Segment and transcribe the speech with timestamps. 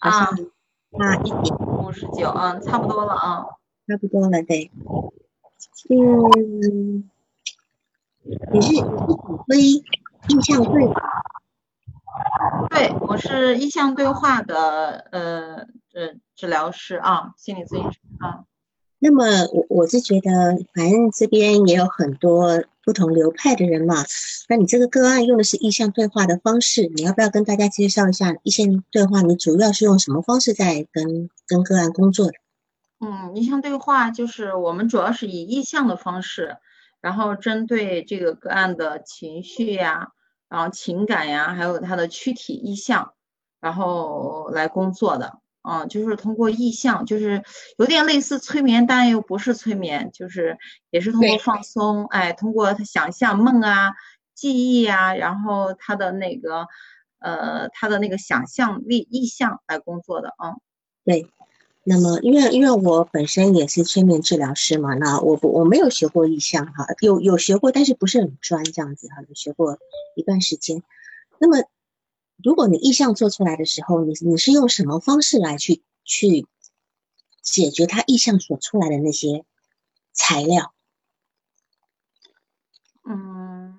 [0.00, 0.28] 啊，
[0.90, 3.44] 那一点，五十九，嗯，差不多了啊，
[3.86, 4.70] 差不多了，对。
[5.88, 7.08] 嗯，
[8.52, 8.82] 你是你是指
[9.46, 9.58] 挥
[10.28, 10.94] 印象对话？
[12.70, 18.44] 对，我是意向对话的呃呃治疗师啊，心理咨询师啊。
[18.98, 20.30] 那么我我是觉得，
[20.74, 24.04] 反正这边也有很多不同流派的人嘛。
[24.48, 29.22] 那你这个个案用的是意向对话的方式，你要不要跟大家介绍一下意向对话？
[29.22, 32.32] 你主要是用什么方式在跟跟个案工作？
[32.98, 36.56] 嗯，意向对话就是我们主要是以意向的方式，
[37.00, 40.08] 然后针对这个个案的情绪呀，
[40.48, 43.12] 然后情感呀，还有他的躯体意向，
[43.60, 45.38] 然后来工作的。
[45.62, 47.42] 嗯，就是通过意象，就是
[47.76, 50.56] 有点类似催眠，但又不是催眠，就是
[50.90, 53.92] 也是通过放松，哎，通过他想象梦啊、
[54.34, 56.66] 记忆啊，然后他的那个
[57.18, 60.56] 呃，他的那个想象力意象来工作的啊。
[61.04, 61.26] 对，
[61.84, 69.78] 那么因为因为我本身也是催眠治疗师嘛，那我不我没有学过意象哈，有有学过，但是不是很专这样子哈，有学过
[70.16, 70.82] 一段时间，
[71.38, 71.62] 那么。
[72.42, 76.46] 如果你意向做出来的时候，你你是用什么方式来去去
[77.42, 79.44] 解决他意向所出来的那些
[80.12, 80.74] 材料？
[83.04, 83.78] 嗯，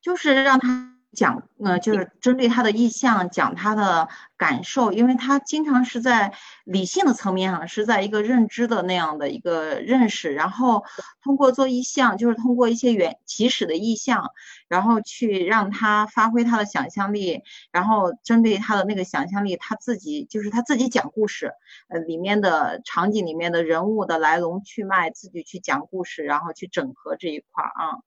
[0.00, 0.93] 就是让他。
[1.14, 6.34] 讲呃，就是针对他的意向讲他的感受，因为他经常是在
[6.64, 10.84] 理性的层面上，是在一个认知的那样的一个认识，然后
[11.22, 14.30] 通过做意向，就是通过一些原起始的意向，
[14.68, 21.52] 然后去让他发挥他的想象力，然后针对他的那个想象力，他自己就是他自己讲故事，
[21.88, 27.98] 呃，里面的场景里面的人物的来龙去脉，自己去讲故事，然后去整合这一块儿啊。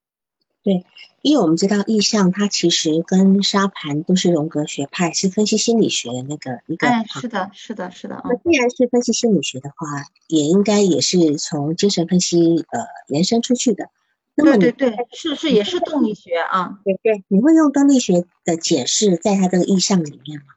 [0.67, 0.83] 对，
[1.21, 6.89] 因为我们知道意象，它其实跟沙盘都是荣格学派，是分析心理学的那个一个。
[6.89, 8.21] 哎，是的，是的，是的。
[8.25, 13.89] 那既然是分析心理学的话，也应该也是从精神分析呃延伸出去的。
[14.35, 16.81] 那么对对对，是是也是动力学啊。
[16.83, 20.47] 对对，你会用动力学的解释在他这个意象里面吗？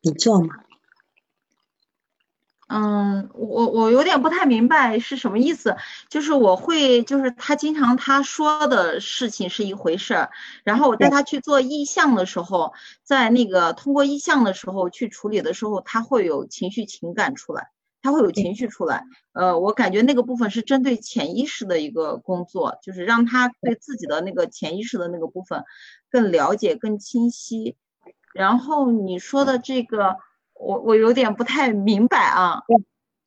[0.00, 0.60] 你做吗？
[2.68, 5.74] 嗯，我我有点不太明白是什么意思，
[6.10, 10.30] 就是我会，就是他经常他说的事情是一回事儿，
[10.64, 17.68] 然后我带他去做意向的时候，在那个通过意向的时候去处理的时候，他会有情绪情感出来，
[18.02, 19.02] 他会有情绪出来，
[19.32, 25.64] 呃，我感觉那个部分是针对潜意识的一个工作，就是让他对自己的那个潜意识的那个部分
[26.10, 27.76] 更了解、更清晰，
[28.34, 30.16] 然后你说的这个。
[30.58, 32.62] 我我有点不太明白啊，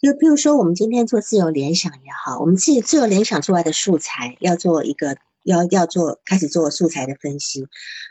[0.02, 7.68] 就比如说我们今天做自由联想也好，我们自己自由联想出来的素材要做一个要要做开始做素材的分析，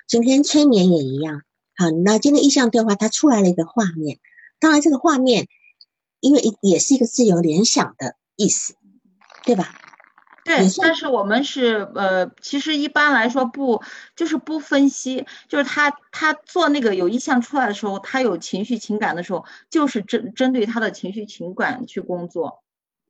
[0.06, 1.42] 今天催眠也一样，
[1.76, 4.18] 好，那今天意向对话它出来了一个画面，
[4.58, 5.48] 当然这个画面
[6.20, 8.74] 因为也是一个自由联想的意思，
[9.44, 9.74] 对吧？
[10.44, 13.82] 对，但是我们是呃，其实一般来说不
[14.16, 22.62] 就是不分析，就是他他做那个有意向出来的时候，他有情绪情感的时候，就是针针对他的情绪情感去工作。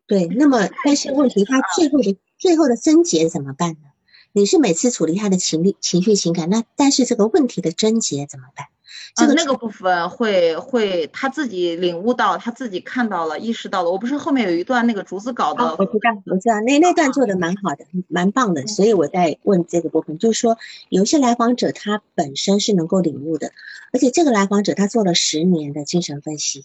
[0.06, 3.88] 对，那么但是问题他最后的最后的症结怎么办呢？
[4.32, 8.66] 你是每次处理他的情绪情绪情感，那但是这个问题的症结怎么办？
[9.16, 13.90] 这个那个部分会会他自己领悟到，他自己看到了，意识到了。
[13.90, 18.66] 我不是后面有一段那个竹子稿的，我知道，我知道，那那段做的蛮好的，蛮棒的。
[18.68, 20.56] 所以我在问这个部分，就是说，
[20.90, 23.50] 有些来访者他本身是能够领悟的，
[23.92, 26.64] 而且这个来访者他做了十年的精神分析。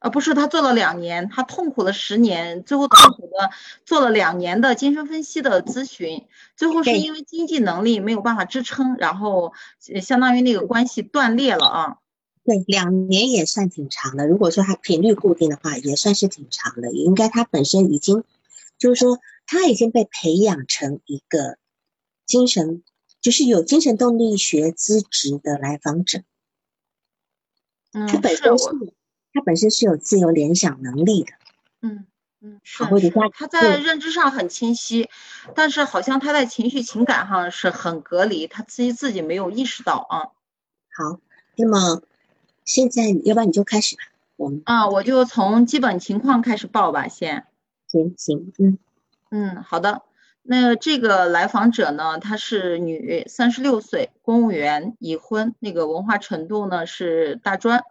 [0.00, 3.50] 呃，不是，他做了两年，他痛苦了十年，最后痛苦的
[3.84, 6.24] 做了两年的精神分析的咨询，
[6.56, 9.52] 最后是因为经济能力没有办法支撑，然后
[10.00, 11.98] 相当于那个关系断裂了啊。
[12.44, 14.28] 对，两年也算挺长的。
[14.28, 16.92] 如果说他频率固定的话，也算是挺长的。
[16.92, 18.22] 应该他本身已经，
[18.78, 21.58] 就是说他已经被培养成一个
[22.24, 22.84] 精神，
[23.20, 26.20] 就是有精神动力学资质的来访者。
[27.92, 28.64] 嗯，他本身是。
[29.38, 31.30] 他本身是有自由联想能力的，
[31.80, 32.06] 嗯
[32.40, 32.84] 嗯，是
[33.32, 35.08] 他在认知上很清晰，
[35.54, 40.18] 但是好像他在情绪情感上是很隔离，他自己自己没有意识到啊。
[40.92, 41.20] 好，
[41.56, 42.02] 那么
[42.64, 44.02] 现在要不然你就开始吧，
[44.34, 47.46] 我们啊，我就从基本情况开始报吧，先。
[47.86, 48.78] 行行，嗯
[49.30, 50.02] 嗯，好的。
[50.42, 57.84] 那这个来访者呢，她是女，三十六岁，公务员，已婚，那个文化程度呢是大专。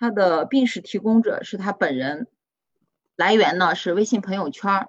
[0.00, 2.26] 他的病史提供者是他本人，
[3.16, 4.88] 来源呢是微信朋友圈。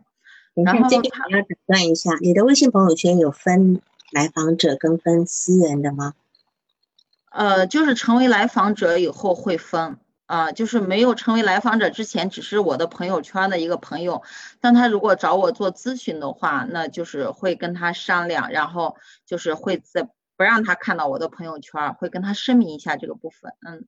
[0.54, 1.00] 然后打
[1.68, 3.82] 断一下，你的微信朋友圈有分
[4.14, 6.14] 来访者跟分私人的吗？
[7.30, 9.98] 呃，就是成为来访者以后会分
[10.28, 14.24] 啊，就是没有成为来访者之前，只是我的朋友圈的一个朋友。
[14.62, 20.04] 但他如果找我做咨询的话，那就是会跟他商量，然后就是会在
[20.38, 23.54] 不让他看到我的朋友圈，会跟他声明一下这个部分。
[23.66, 23.86] 嗯，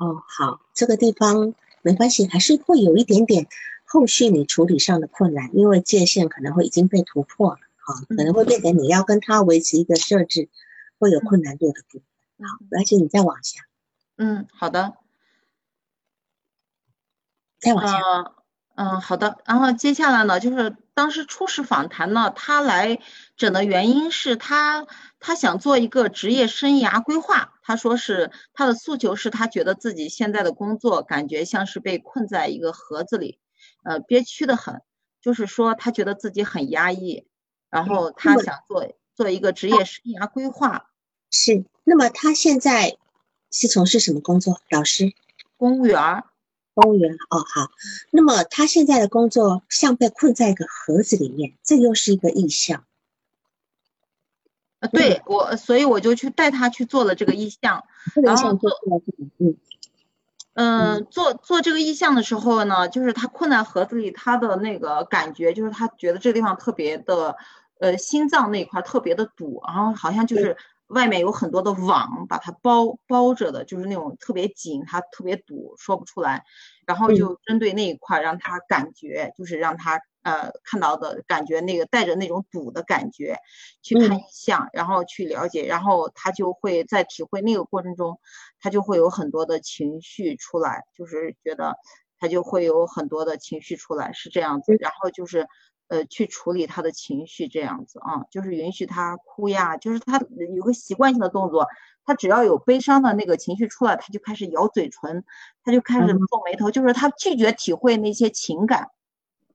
[0.00, 1.52] 哦，好，这个地方
[1.82, 3.46] 没关系，还是会有一点点
[3.84, 10.48] 后续你处理上的困难，因为界限可能会已经被突破了，好，可能会变成你要跟他维持一个设置，
[10.98, 12.02] 会有困难度的部分。
[12.48, 13.60] 好，而且你再往下。
[14.16, 14.94] 嗯，好的。
[17.58, 17.98] 再往下。
[18.76, 19.42] 嗯，好的。
[19.44, 22.98] 然后接下来呢，就是当时初始访谈呢，他来
[23.34, 24.86] 诊的原因是他
[25.18, 27.54] 他想做一个职业生涯规划。
[27.62, 33.38] 他说是他的诉求是他觉得自己现在的工作感觉像是被困在一个盒子里，
[33.82, 34.82] 呃，憋屈的很。
[35.22, 37.26] 就是说他觉得自己很压抑，
[37.70, 40.90] 然后他想做做一个职业生涯规划。
[41.30, 41.64] 是。
[41.84, 42.98] 那么他现在
[43.50, 44.60] 是从事什么工作？
[44.68, 45.14] 老师，
[45.56, 46.24] 公务员，
[46.74, 47.14] 公务员。
[47.30, 47.70] 哦，好。
[48.10, 52.84] 那么他现在的工作像被困在一个盒子里面，这又是一个意象。
[54.80, 57.84] 呃，对我，所以我就去带他去做了这个意象，
[58.22, 58.70] 然后做，
[59.38, 59.56] 嗯，
[60.54, 67.36] 嗯，做做这个意象的时候呢，就是他困在盒子里，他的那个感觉就是他觉得这个地方特别的，
[67.78, 70.56] 呃，心脏那块特别的堵，然后好像就是。
[70.90, 76.44] 外面有很多的网把它包包着的，就是那种特别紧，它特别堵，说不出来。
[76.86, 83.36] 然后就针对那一块，让他感觉，就是让他呃看到的感觉，那个带着那种堵的感觉
[83.82, 88.18] 去看意象，然后去了解，然后他就会在体会那个过程中，
[88.60, 91.76] 他就会有很多的情绪出来，就是觉得
[92.18, 94.74] 他就会有很多的情绪出来，是这样子。
[94.80, 95.46] 然后就是。
[95.90, 100.20] 呃，去处理他的情绪，这样子啊，就是允许他哭呀，就是他
[100.56, 101.66] 有个习惯性的动作，
[102.04, 105.24] 他只要有悲伤的那个情绪出来，他就开始咬嘴唇，
[105.64, 108.88] 他就开始皱眉头，就是他拒绝体会那些情感。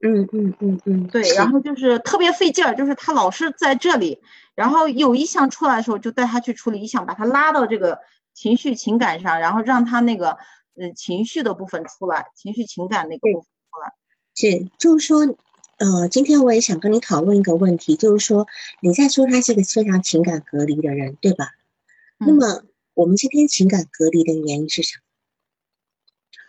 [0.01, 4.19] 嗯嗯嗯嗯，对，然后就是特别费劲儿，就是他老是在这里，
[4.55, 7.97] 然后有意向出来的时候，就带他去处理意向，把他拉到这个
[8.33, 10.37] 情绪情感上，然后让他那个
[10.75, 13.93] 嗯情绪的部分出来，情绪情感那个部分出来。
[14.35, 15.33] 是，就是说。
[15.77, 18.47] 呃，今天我也想跟你讨论一个问题，就是说
[18.81, 21.51] 你在说他是个非常情感隔离的人，对吧？
[22.17, 22.63] 那么
[22.93, 25.01] 我们今天情感隔离的原因是什么？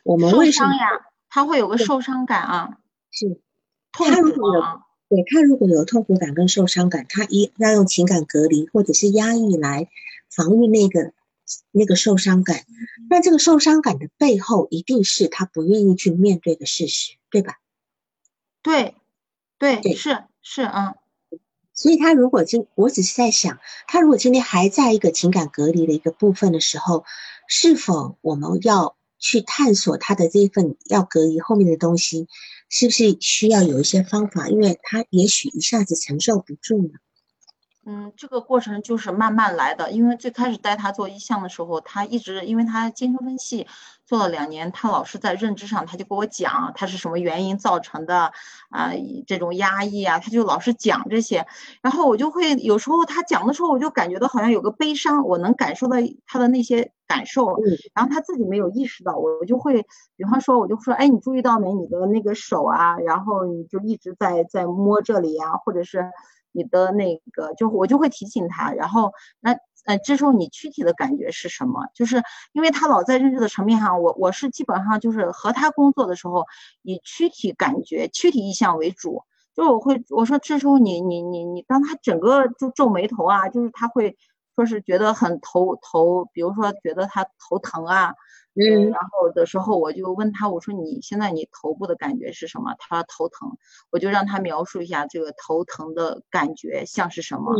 [0.04, 1.06] 我们为什么呀？
[1.28, 2.78] 他会有个受伤感啊，
[3.10, 3.40] 是
[3.90, 4.82] 痛苦啊。
[5.08, 9.88] 对他如果有痛苦感跟受伤感，他一要用情感隔离或者是压抑来
[10.30, 11.12] 防御那个
[11.72, 12.64] 那个受伤感，
[13.10, 17.58] 那这个受伤感的背后一定是他不愿意去面对的事实，对吧？
[18.62, 18.94] 对。
[19.58, 20.94] 对，是是啊，
[21.72, 27.04] 所以他如果今，我只是在想，他如果今天还在一个情感隔离的一个部分的时候，
[27.48, 32.28] 是否我们要去探索他的这一份要隔离后面的东西，
[32.68, 34.48] 是不是需要有一些方法？
[34.48, 36.90] 因为他也许一下子承受不住呢。
[37.88, 43.64] 嗯，这个过程就是慢慢来的，因为最开始带他做意向的时候，他一直因为他精神分析
[44.04, 48.32] 做了两年，他老是在认知上，他就跟我讲他是什么原因造成的
[48.70, 48.90] 啊，
[49.24, 51.46] 这种压抑啊，他就老是讲这些，
[51.80, 55.96] 然后我就会有时候他讲的时候，我就感觉到好像有个悲伤，我能感受到
[56.26, 57.56] 他的那些感受，
[57.94, 66.10] 然后他自己没有意识到，我我就会，比方说我就说，哎，你注意到没，你的那个手啊，然后你就一直在在摸这里啊，或者是。
[66.56, 69.52] 你的那个，就我就会提醒他，然后那
[69.84, 71.86] 呃，这时候你躯体的感觉是什么？
[71.94, 72.22] 就是
[72.52, 76.44] 因为他老在认知的层面上，我我是基本上就是和他工作的时候，
[76.82, 79.22] 以躯体感觉、躯体意向为主。
[79.54, 84.16] 就是我会我说这时候你你你你，当他整个就皱眉头啊，就是他会
[84.56, 88.14] 说是觉得很头头，比如说觉得他头疼啊。
[88.58, 92.74] 嗯，然后的时候我就问他，我说你现在你头部的感觉是什么？
[92.78, 93.58] 他说头疼，
[93.90, 97.52] 我就让他描述一下这个头疼的感觉像是什么。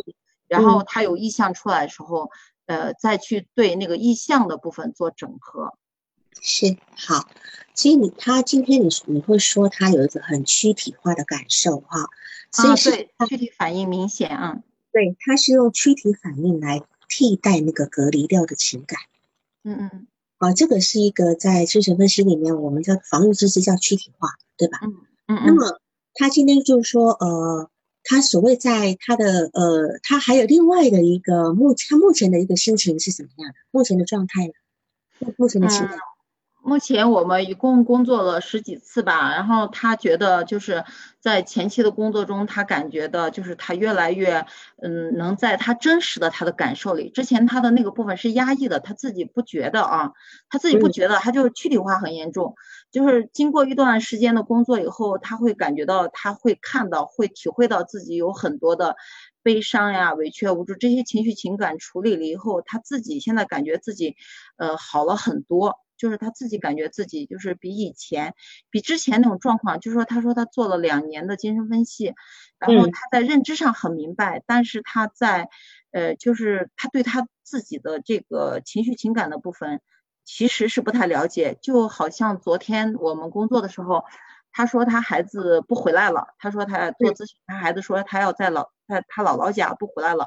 [0.49, 2.31] 然后他有意向出来的时候，
[2.65, 5.75] 呃，再去对那个意向的部分做整合。
[6.41, 7.29] 是好，
[7.75, 12.09] 其实你他今天你你会说他有一个很躯体化的感受哈，
[12.51, 14.63] 所以是躯体反应明显啊。
[14.97, 18.99] 对，他是用躯体反应来替代那个隔离掉的情感。
[19.63, 20.07] 嗯嗯。
[20.39, 24.79] 啊，这个是一个在精神分析里面，我们叫防御机制，叫躯体化，对吧？
[25.27, 25.43] 嗯嗯。
[25.45, 25.81] 那么
[26.15, 27.69] 他今天就是说，呃，
[28.05, 33.55] 他所谓在他的呃，他还有另外的一个目，他目前的一个心情是什么样的？
[33.73, 34.55] 目前的状态呢？
[35.19, 35.99] 目目前的情感？
[36.67, 40.85] 目前我们一共工作了十几次吧，然后他觉得就是
[41.21, 44.45] 在前期的工作中，他感觉的就是他越来越，
[44.83, 50.11] 嗯，能在他真实的他的感受里，之前他的那个部分是压抑的，他自己不觉得啊，
[50.51, 52.57] 他自己不觉得，他就是躯体化很严重，
[52.91, 58.97] 就是经过一段时间的工作以后，他会感觉到，他会看到，会体会到自己有很多的
[59.45, 64.17] 悲伤呀、委屈、无助这些情绪情感处理了以后，他自己现在感觉自己，
[64.57, 65.79] 呃，好了很多。
[65.97, 68.35] 就是他自己感觉自己就是比以前，
[68.71, 72.15] 比之前那种状况，就是说，他说他做了两年的精神分析，
[72.59, 75.49] 然后他在认知上很明白，但是他在，
[75.91, 79.81] 呃，就是他对他自己的这个情绪情感的部分，
[80.25, 81.57] 其实是不太了解。
[81.63, 84.05] 就好像昨天我们工作的时候，
[84.53, 90.27] 他说他孩子不回来了，他说他做咨询，他孩子说他要在老在他姥姥家不回来了。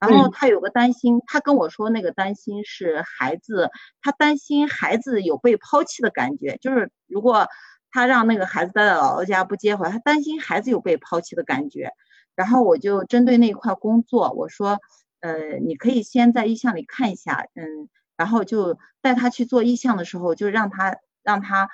[0.00, 3.68] 然后他有个担心，他跟我说那个担心是孩子，
[4.00, 7.48] 他担心孩子有被抛弃的感觉，就是如果
[7.90, 11.90] 他让那个孩子待在姥姥家不接回来，他担心孩子有被抛弃的感觉。
[12.36, 14.78] 然后我就针对那块工作，我说，
[15.18, 21.68] 呃，你可以先在意向里看一下，嗯，然后就带他去做意向的时候，就让他让他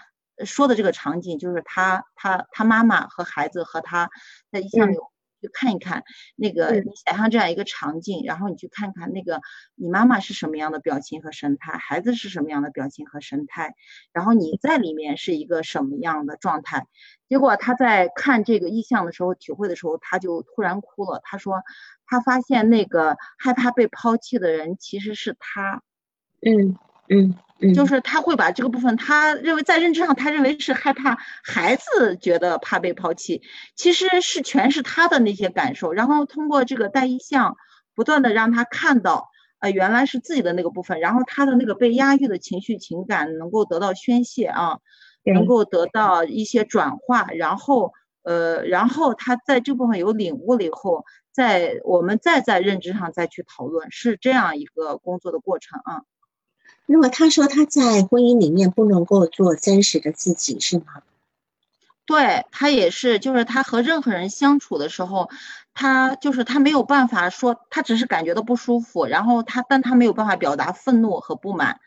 [0.46, 4.08] 说的这个场景，就是他他他妈妈和孩子和他
[4.50, 4.96] 在意向里。
[5.44, 6.02] 去看一看
[6.36, 9.42] 那个，你想象这样一个场景，然后你去看看那个
[9.74, 13.74] 你妈妈是什么样的表情和神态，孩子是什么样的表情和神态，
[14.12, 16.86] 然后你在里面是一个什么样的状态。
[17.28, 21.20] 结果他在看这个意象的时候，体会的时候，他就突然哭了。
[21.24, 21.62] 他说
[22.06, 25.82] 他发现那个害怕被抛弃的人其实是他。
[26.40, 27.34] 嗯嗯。
[27.72, 33.42] 就是他会把这个部分，他认为在认知上，他认为是害怕孩子觉得怕被抛弃，
[33.76, 35.92] 其实是全是他的那些感受。
[35.92, 37.56] 然后通过这个带意象，
[37.94, 39.30] 不断的让他看到，
[39.60, 44.78] 呃，原来是自己的那个部分，然后他的那个被压抑的情绪情感能够得到宣泄啊，
[45.22, 47.92] 能够得到一些转化，然后
[48.24, 56.02] 呃，然后他在这部分有领悟了以后，在我们再在认知上再去讨论，是这样一个工作的过程啊。
[56.86, 61.02] 那么他说他在婚姻里面不能够做真实的自己，是吗？
[62.06, 65.30] 对他也是，就是他和任何人相处的时候，
[65.72, 71.80] 他就是他没有办法说，他只是感觉到不舒服，然后他但他没有办法表达愤怒和不满，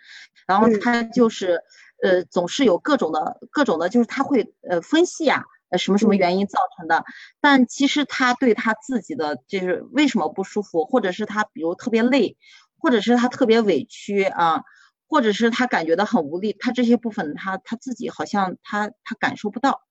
[0.48, 1.62] 然后他就是
[2.01, 7.06] 呃总是有各种的各种的，就是他会呃分析啊，呃什么什么原因造成的，
[7.39, 12.36] 但其实他对他自己的就是为什么不舒服，或者是他比如特别累，
[12.80, 14.63] 或者是他特别委屈啊。
[15.07, 19.81] 或者是他感觉到很无力，他这些部分他他自己好像他他感受不到，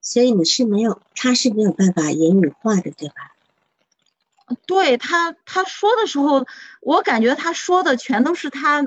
[0.00, 3.14] 所以你是没有，他是没有办法言语化的，对吧？
[4.66, 6.46] 对他他说的时候，
[6.82, 8.84] 我感觉他说的全都是他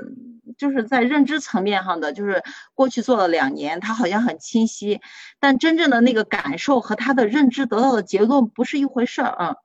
[0.56, 5.00] 就是在认知层面上的，就是过去做了两年，他好像很清晰，
[5.40, 9.56] 但真正的那个感受和他的认知得到的结论不是一回事儿啊。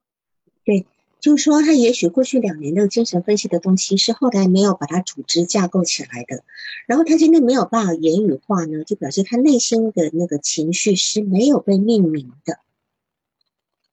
[0.66, 0.88] 对。
[1.24, 6.44] 就是说，他也许过去两年的精神分析的东西是后来没有把它组织架构起来的，
[6.86, 12.60] 然后他今天没有办法言语化呢，就表示他内心的那个情绪是没有被命名的。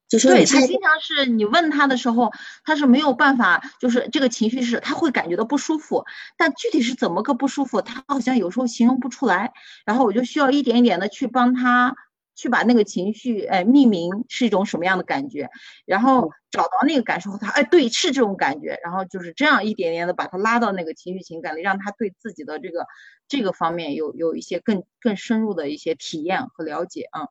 [0.09, 2.33] 就说对他经常是你问他的时候，
[2.65, 6.03] 他是没有办法，就是这个情绪是他会感觉到不舒服，
[6.37, 9.53] 但具体是怎么个不舒服，他好像有时候形容不出来，
[9.85, 11.95] 然后我就需要一点一点的去帮他。
[12.35, 15.49] 去把那个情绪，哎，命名是一种什么样的感觉，
[15.85, 22.87] 然后找到那个感受和他，哎，对，是这种感觉，然后就是这样一点点的把他拉到那个情绪情感里，让他对自己的这个
[23.27, 27.27] 这个方面有有一些更更深入的一些体验和了解啊。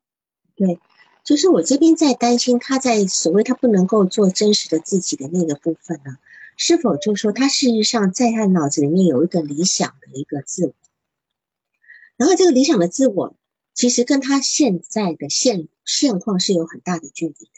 [0.55, 0.79] 对，
[1.23, 6.17] 就是我这边在担心他在所谓他不能够做真实的自己的那个部分呢，
[6.55, 10.73] 是否就说他事实上在他脑子里面有一个理想的一个自我，
[12.17, 13.35] 然后这个理想的自我。
[13.81, 17.49] 其实跟他现在的现现况是有很大的距离的，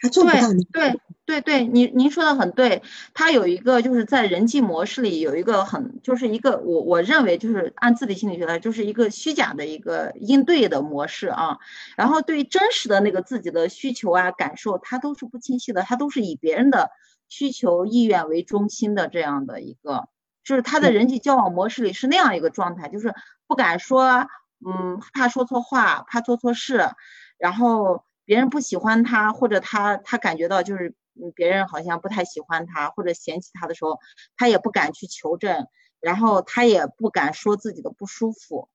[0.00, 0.52] 他做不到。
[0.72, 2.82] 对对对，您您说的很对。
[3.14, 11.58] 他有一个就是在人际模式里有一个很就是一个我我认为就是按自体心理学来就是一个虚假的一个应对的模式啊。
[11.96, 16.90] 然后对真实的那个自己的需求啊感受，他都是不清晰的，他都是以别人的
[17.28, 20.08] 需求意愿为中心的这样的一个，
[20.42, 23.14] 就是他的人际交往模式里是那样一个状态，就是
[23.46, 24.26] 不敢说。
[24.64, 26.88] 嗯，怕说错话，怕做错事，
[27.36, 30.94] 然后别人不喜欢他，或者他他感觉到就是
[31.34, 34.00] 别人好像不太喜欢他，或者嫌弃他的时候，
[34.36, 35.66] 他也不敢去求证，
[36.00, 38.68] 然后他也不敢说自己的不舒服。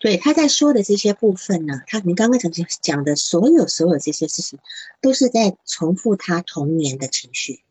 [0.00, 4.58] 对，他在说的这些部分呢，他您刚刚讲讲的所有所有这些事情，
[5.00, 7.64] 都是在重复他童年的情绪。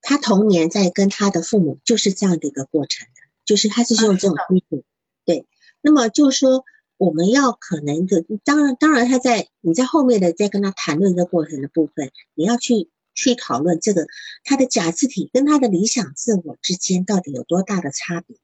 [0.00, 3.20] 他童年在跟他的父母就是这样的一个过程的。
[3.44, 4.84] 就是他是用这种方式，
[5.24, 5.46] 对。
[5.80, 6.64] 那么就是说，
[6.96, 14.06] 我们要可能的，当然，当然他在你在后面的在跟他谈论这过程的部分，你要去去讨论这个
[14.44, 18.36] 他的假字体跟他的理想自我之间到底有多大的差别，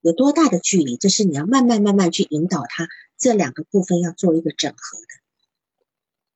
[0.00, 5.84] 有多大的距离，这是你要慢慢慢慢去引导他这两个部分要做一个整合的，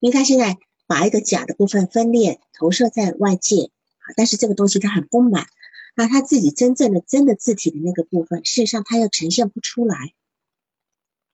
[0.00, 3.70] 因为他现在把一个假的部分分裂投射在外界，
[4.16, 5.46] 但是这个东西他很不满，
[5.94, 10.14] 那他自己真正的真的字体的那个部分，事实上他又呈现不出来。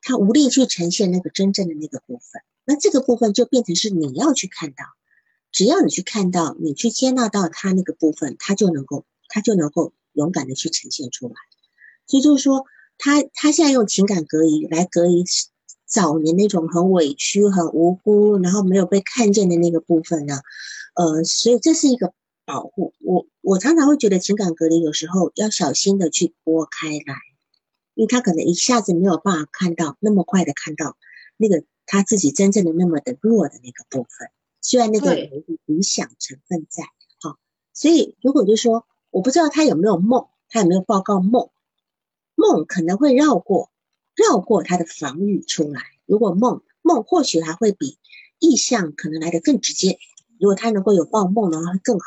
[0.02, 4.84] 他无力去呈现那个真正的那个部分，那这个部分就变成是你要去看到，
[5.52, 11.34] 只要你去看到，你去接纳到他那个部分，他就能够，他就能够勇敢的去呈现出来。
[12.06, 12.64] 所以就是说，
[12.96, 15.22] 他他现在用情感隔离来隔离
[15.84, 20.40] 早年那种很委屈、很无辜，然后没有被看见的那个部分呢，
[20.94, 22.14] 呃，所以这是一个
[22.50, 22.94] 保护。
[23.00, 27.16] 我我常常会觉得情感隔离有时候要小心的去拨开来。
[27.94, 30.96] 因为他可能一下子没有办法看到那么快的看到
[31.36, 34.30] 那个他自己真正的那么的弱的那个部分，
[34.62, 36.84] 虽然那个有理想成分在，
[37.20, 37.36] 好，
[37.74, 41.50] 所以如果就说我不知道他有没有梦，他有没有报告梦，
[42.36, 43.70] 梦可能会绕过
[44.14, 45.82] 绕过他的防御出来。
[46.06, 47.98] 如果梦梦或许还会比
[48.38, 49.98] 意向可能来的更直接，
[50.38, 52.06] 如果他能够有报梦的话会更好，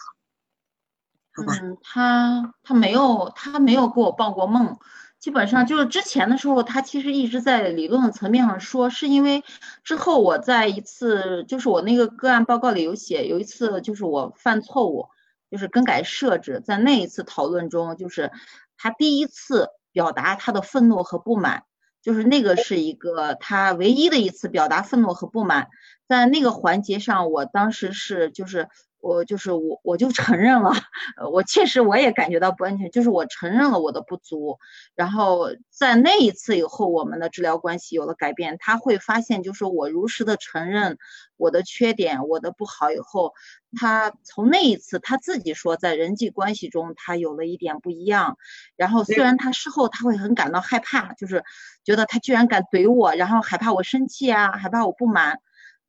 [1.34, 1.54] 好吧？
[1.62, 4.78] 嗯，他他没有他没有给我报过梦。
[5.20, 9.42] 基本上就是之前的时候，他其实一直在理论的层面上说，是因为
[9.86, 15.08] 之后我在一次，就是我那个个案报告里有写，有一次就是我犯错误，
[15.50, 18.34] 就是更改设置，在那一次讨论中，就是
[18.76, 21.64] 他第一次表达他的愤怒和不满，
[22.02, 25.70] 就是那个是一个他唯一的一次表达愤怒和不满，
[26.06, 28.68] 在那个环节上，我当时是就是。
[29.04, 30.72] 我就是我，我就承认了，
[31.18, 34.60] 呃，我确实我也感觉到不安全，就是我承认了我的不足，
[34.96, 40.98] 然后在那一次以后，我们的治疗关系有了改变，他会发现，就是我如实的承认
[41.36, 43.34] 我的缺点，我的不好以后，
[43.78, 48.38] 他从那一次他自己说，在人际关系中他有了一点不一样，
[48.78, 51.44] 然后虽然他事后他会很感到害怕，就是
[51.84, 55.40] 觉得他居然敢怼我，然后害怕我生气啊，害怕我不满，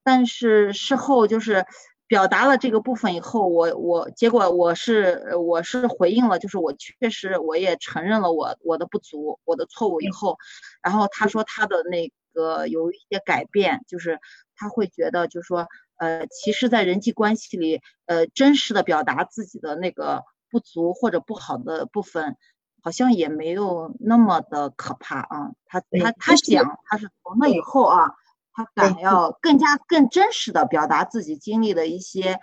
[0.02, 1.64] 但是事后就是。
[2.06, 10.36] 表达了这个部分以后，我我结果我是我是回应了，就是我确实我也承认了我我的不足，我的错误以后，
[10.82, 14.20] 然后他说他的那个有一些改变，就是
[14.54, 22.36] 他会觉得就是说呃，其实，在人际关系里，呃，真实的表达自己的那个不足或者不好的部分，
[22.82, 25.52] 好像也没有那么的可怕啊。
[25.66, 28.14] 他他他讲他是从那以后啊。
[28.54, 32.38] 他敢要更加更真实的表达自己经历的一些，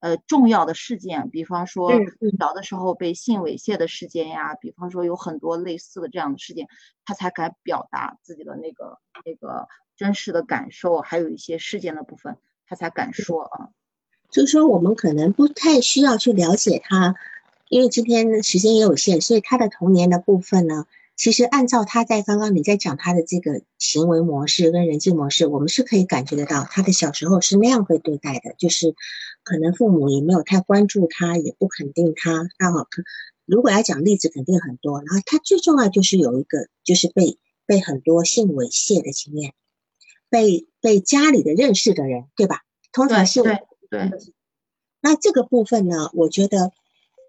[0.00, 1.90] 呃重要的事件，比方说
[2.38, 6.68] 小的时候被性猥亵的事件呀，比方说有很多类似的这样的事件，
[7.06, 12.36] 他才敢表达自己的那个那个真实的感受，还有一些事件的部分，
[12.68, 13.70] 他才敢说啊。
[14.30, 17.14] 就是说，我们可能不太需要去了解他，
[17.70, 20.84] 因为今天时间也有限，所以他的童年的部分呢。
[21.16, 28.96] 其实按照他在刚刚你在讲他的这个行为模式跟人际模式，我们是可以感觉得到他的小时候是那样被对待的，就是
[29.44, 32.48] 可能父母也没有太关注他，也不肯定他。
[32.58, 32.88] 那好，
[33.46, 34.98] 如果要讲例子，肯定很多。
[34.98, 39.54] 然后他最重要就是有一个，就是被被很多性猥亵的经验，
[40.28, 42.62] 被被家里的认识的人，对吧？
[42.92, 44.10] 通常性对对。
[45.00, 46.72] 那这个部分呢，我觉得，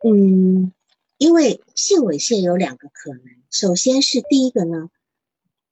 [0.03, 0.73] 嗯。
[1.17, 4.89] 因为性猥亵有两个可能，首先是第一个呢，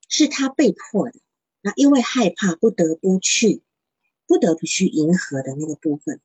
[0.07, 1.19] 是他被迫的，
[1.61, 3.61] 那因为害怕不得不去，
[4.25, 6.21] 不得不去迎合的那个部分。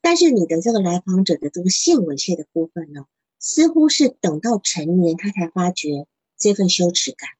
[0.00, 3.06] 但是你的这个来访者的这个性猥亵的部分呢，
[3.38, 7.30] 似乎是等到成年他才发觉这份羞耻感，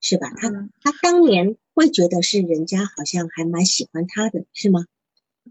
[0.00, 0.30] 是吧？
[0.36, 0.50] 他
[0.82, 4.86] 他当年会觉得是人家好像还蛮喜欢他的，是吗？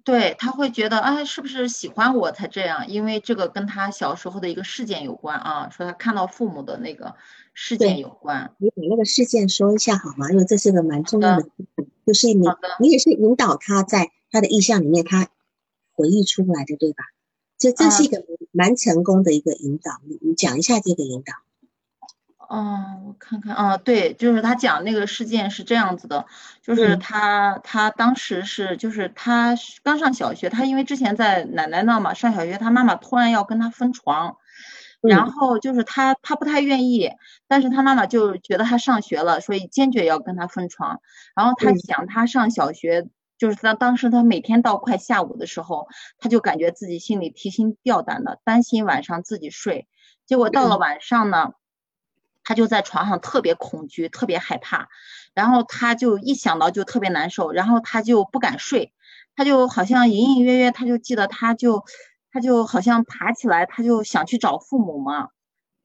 [0.03, 2.87] 对他会觉得，哎，是不是喜欢我才这样？
[2.87, 7.15] 因为这个跟他小时候的一个事件有关啊，说他看到父母的那个
[7.53, 8.53] 事件有关。
[8.57, 10.31] 你把那个事件说一下好吗？
[10.31, 11.47] 因为这是个蛮重要的，
[12.05, 12.47] 就是你
[12.79, 15.29] 你也是引导他在他的意象里面他
[15.93, 17.03] 回忆出来的，对吧？
[17.57, 21.33] 这这是一个蛮成功的一个引导，你你讲一下这个引导。
[22.49, 26.25] 哦，我看看啊，对，就是他讲那个事件是这样子的，
[26.61, 34.37] 就是他他当时是就是他刚上小学，他因为之前在奶奶那嘛上小学，他妈妈突然要跟他分床，
[35.01, 37.11] 然后就是他他不太愿意，
[37.49, 41.01] 但是他妈妈就觉得他上学了，所以坚决要跟他分床，
[41.35, 49.85] 然后他想他上小学，就是当当时他每天到快下午的时候，他就感觉自己心里提心吊胆的，担心晚上自己睡，
[50.25, 51.51] 结果到了晚上呢。
[52.47, 54.87] 他就在床上特别恐惧，特别害怕，
[55.33, 58.93] 然后他就一想到就特别难受，然后他就不敢睡，
[59.35, 61.83] 他就好像隐隐约约他就记得他就
[62.31, 65.27] 他就好像爬起来，他就想去找父母嘛，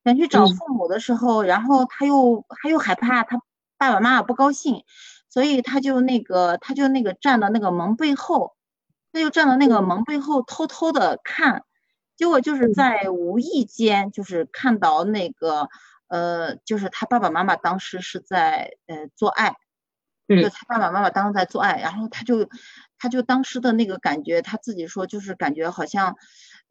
[0.05, 3.39] 想去找父母的时候，然后他又他又害怕他
[3.77, 4.85] 爸爸妈妈不高兴，
[5.29, 8.55] 所以他就那个他就那个站到那个门背后，
[9.13, 11.65] 他就站到那个门背后偷偷的看。
[12.15, 15.69] 结果就是在无意间，就是看到那个，
[16.13, 19.57] 呃，就是他爸爸妈妈当时是在呃做爱，
[20.29, 22.51] 就他爸爸妈妈当时在做爱，然后他就，
[22.99, 26.17] 他就当时的那个感觉，他自己说就是感觉好像，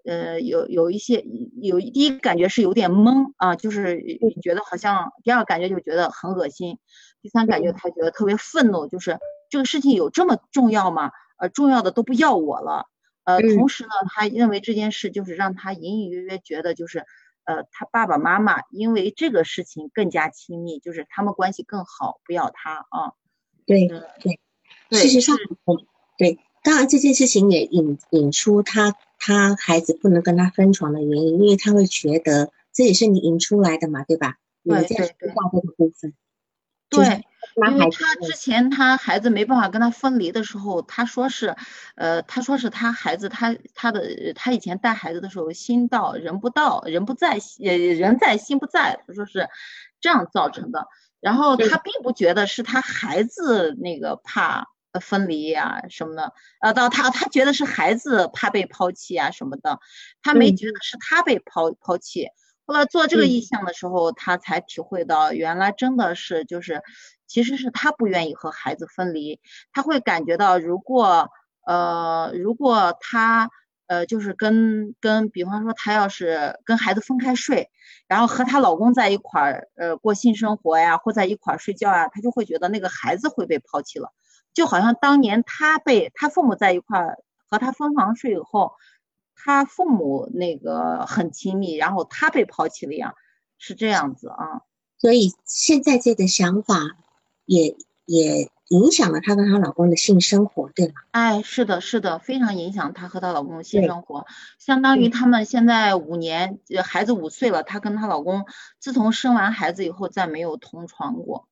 [0.05, 1.25] 呃，有有一些
[1.59, 3.99] 有第一感觉是有点懵啊，就是
[4.43, 6.77] 觉得好像，第二感觉就觉得很恶心，
[7.23, 9.17] 第三感觉他觉得特别愤怒，就是
[9.49, 11.09] 这个事情有这么重要吗？
[11.37, 12.85] 呃，重要的都不要我了。
[13.23, 17.05] 呃，同时呢，他认为这件事就是让他隐隐约约觉得，就是
[17.51, 23.13] 呃，他爸爸妈妈因为这个事情更加亲密，就是他们关系更好，不要他啊。
[23.65, 25.35] 对对，事实上，
[26.17, 34.37] 对，当然这件事情也引引出他他孩子不能跟他分床的原因，因为他会觉得这也是你引出来的嘛，对吧？
[34.63, 36.13] 对对对，大这个部分，
[36.89, 37.25] 对。
[37.55, 41.55] 因为他之前他孩子没办法跟他分离的时候，他说是，
[41.95, 49.49] 呃，他说是他孩子他他的他以前带孩子的时候心到人不到人不在呃人在心不在，他说是
[49.99, 50.87] 这样造成的。
[51.19, 54.67] 然后他并不觉得是他孩子那个怕
[55.01, 59.79] 分离呀什么的，呃，到他他觉得是孩子怕被抛弃啊什么的，
[60.23, 62.27] 他没觉得是他被抛抛弃。
[62.65, 66.81] 后来做这个意向的时候，他才体会到原来真的是就是。
[67.31, 69.39] 其实是他不愿意和孩子分离，
[69.71, 71.29] 他会感觉到，如果
[71.65, 73.49] 呃，如果他
[73.87, 77.69] 呃，就是跟跟，比方说他要是跟孩子分开睡，
[78.09, 84.11] 然后和她老公在一块儿呃过性生活呀，或在一块儿睡觉呀，他就会觉得那个孩子会被抛弃了，
[84.53, 87.17] 就好像当年他被他父母在一块儿
[87.49, 88.73] 和他分房睡以后，
[89.35, 93.13] 他父母那个很亲密，然后他被抛弃了一样，
[93.57, 94.61] 是这样子啊。
[94.97, 96.97] 所以现在这个想法。
[97.51, 100.93] 也也影响了她跟她老公的性生活，对吗？
[101.11, 104.25] 哎，是的，是的，非常影响她和她老公的性生活。
[104.57, 108.45] 相当于他们现在五年，孩子五岁了，她跟她老公
[108.79, 111.45] 自从生完孩子以后再没有同床过。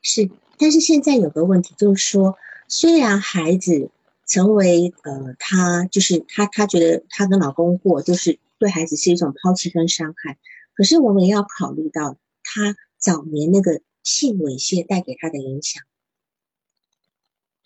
[0.00, 3.90] 是，但是现在有个问题就是说，虽然孩子
[4.26, 10.38] 成为呃，她就是她，她觉得她跟老公过就是对孩子是一种抛弃跟伤害，
[10.74, 13.82] 可是我们也要考虑到她早年那个。
[14.06, 15.82] 性猥亵带给他的影响，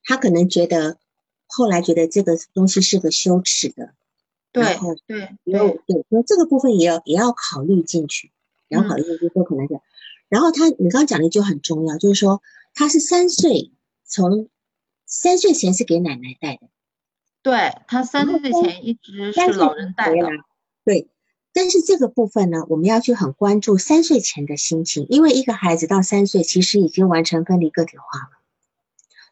[0.03, 0.99] 他可能觉得
[1.47, 3.93] 后来觉得这个东西是个羞耻的，
[4.51, 8.33] 对对对对，那这个部分也要也要考虑进去，
[8.69, 9.83] 也要考虑进去，可能的。
[10.31, 12.41] 然后他，你刚刚讲的就很重要，就是说
[12.73, 13.71] 他是三岁，
[14.05, 14.49] 从
[15.05, 16.69] 三岁前是给奶奶带的，
[17.43, 20.27] 对他三岁前一直是老人带的，
[20.87, 21.07] 对。
[21.53, 28.31] 但是这个部分呢，我们要去很关注三岁前的心情，因为一个孩子到三岁其实已经完成分离个体化了。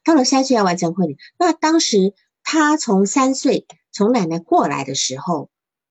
[0.05, 5.49] 到了三岁要完成分离，那当时他从三岁从奶奶过来的时候，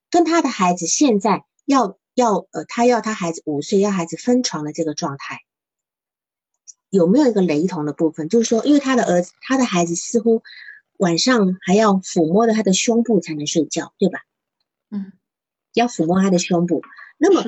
[0.09, 5.41] 跟他的孩子现在要要呃，他要他孩子五岁要孩子分床的这个状态，
[6.89, 8.27] 有没有一个雷同的部分？
[8.27, 10.43] 就是说，因为他的儿子他的孩子似乎
[10.97, 14.19] 晚上还要抚摸着他的胸部才能睡觉，对吧？
[14.91, 15.13] 嗯。
[15.73, 16.81] 要抚摸他的胸部，
[17.17, 17.43] 那么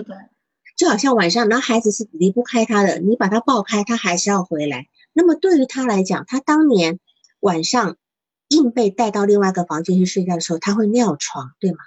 [0.77, 4.88] 就好像晚上，那孩子是离不开他的，你把他抱开，他还是要回来。
[5.12, 6.99] 那么对于他来讲，他当年
[7.39, 7.97] 晚上
[8.47, 11.79] 硬被带到另外一个房间去睡觉的时候，他会尿床，对吗？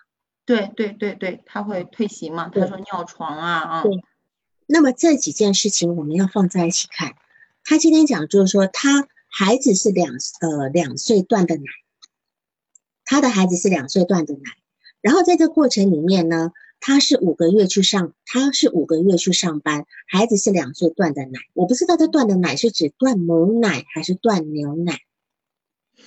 [0.44, 2.48] 对对对对，他会退席嘛？
[2.48, 3.82] 他说尿床啊啊。
[3.82, 3.92] 对。
[4.66, 7.14] 那么这几件事情我们要放在一起看。
[7.64, 11.62] 他今天讲就是说，他孩子是两呃两岁断的奶，
[13.04, 14.40] 他的孩子是两岁断的奶。
[15.02, 21.40] 然后在这过程里面呢，他是五个月去上，他是五个月去上班，孩子是两岁断的奶。
[21.54, 25.00] 我不知道他断的奶是指断母奶还是断牛奶，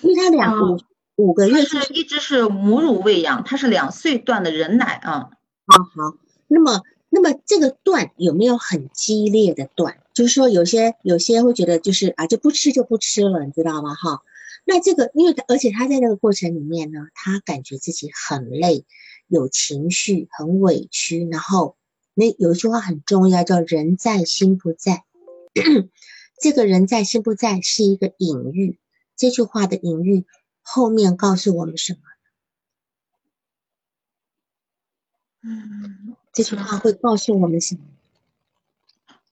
[0.02, 0.80] 因为他两五
[1.18, 5.30] 五个月是一直是母乳喂养，他是两岁断的人奶啊。
[5.68, 9.98] 好好，那么那么这个断有没有很激烈的断？
[10.14, 13.94] 就是说有些有些会觉得就是啊就不吃就不吃了，你知道吗？
[13.94, 14.22] 哈。
[14.68, 18.84] 那这个，因为而且他在那个过程里面呢，他感觉自己很累，
[19.28, 21.28] 有情绪，很委屈。
[21.30, 21.78] 然后
[22.16, 25.06] 那有一句话很重要，叫“人在心不在”。
[26.42, 28.80] 这个人在心不在是一个隐喻。
[29.16, 30.26] 这句话的隐喻
[30.62, 32.00] 后面告诉我们什么？
[35.44, 37.82] 嗯，这句话会告诉我们什么？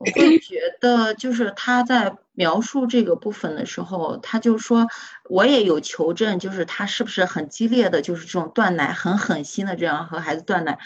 [0.05, 4.87] 我会觉得，就是他在描述这个部分的时候，他就说，
[5.29, 10.79] 我也有求证，就是他是不是很激烈的，就是这种断奶，很狠心的这样和孩子断奶。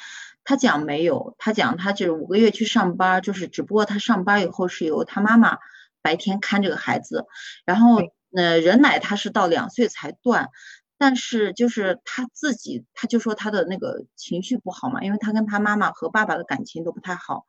[0.44, 5.58] 他讲没有，他讲他就是五个月去上班，就是只不过他上班以后是由他妈妈
[6.02, 7.26] 白天看这个孩子，
[7.66, 8.02] 然后
[8.36, 10.50] 呃人奶他是到两岁才断，
[10.98, 17.46] 但是就是他自己，他就说他的那个情绪不好嘛，因为他跟他妈妈和爸爸的感情都不太好。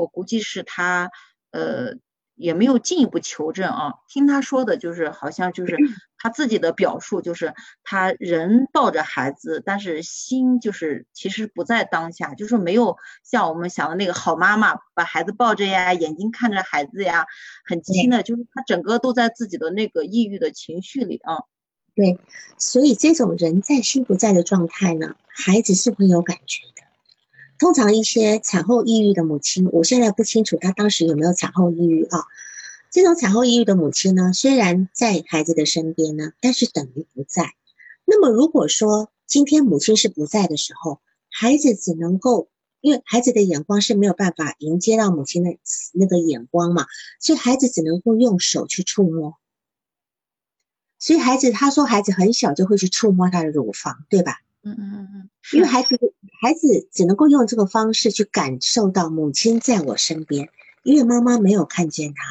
[0.00, 1.10] 我估计是他，
[1.50, 1.94] 呃，
[2.34, 3.92] 也没有进一步求证啊。
[4.08, 5.76] 听他说的，就是好像就是
[6.16, 17.26] 他自己的表述，就是他人抱着孩子，但是心就是其实不在当下，就是没有像我们想的那个好妈妈把孩子抱着呀，眼睛看着孩子呀，
[17.64, 21.44] 很亲的，就是他整个都在自己的那个抑郁的情绪里啊。
[21.94, 22.18] 对，
[22.56, 26.79] 所以这种人在心不在的状态呢，孩子是会有感觉的。
[27.60, 32.24] 通常一些产后抑郁的母亲，我现在不清楚她当时有没有产后抑郁啊。
[32.90, 37.52] 这种产后抑郁的母亲呢，虽然在孩子的身边呢，但是等于不在。
[38.06, 42.48] 那么如果说今天母亲是不在的时候，孩子只能够，
[42.80, 45.50] 因为孩子的眼光是没有办法迎接到母亲的
[45.92, 46.86] 那个眼光嘛，
[47.20, 49.36] 所以孩子只能够用手去触摸。
[50.98, 54.38] 所以孩子他说孩子很小就会去触摸他的乳房，对吧？
[54.62, 55.98] 嗯嗯嗯嗯，因为孩子
[56.40, 60.48] 孩子只能够用这个方式去感受到母亲在我身边，
[60.84, 62.22] 因为妈妈没有看见他。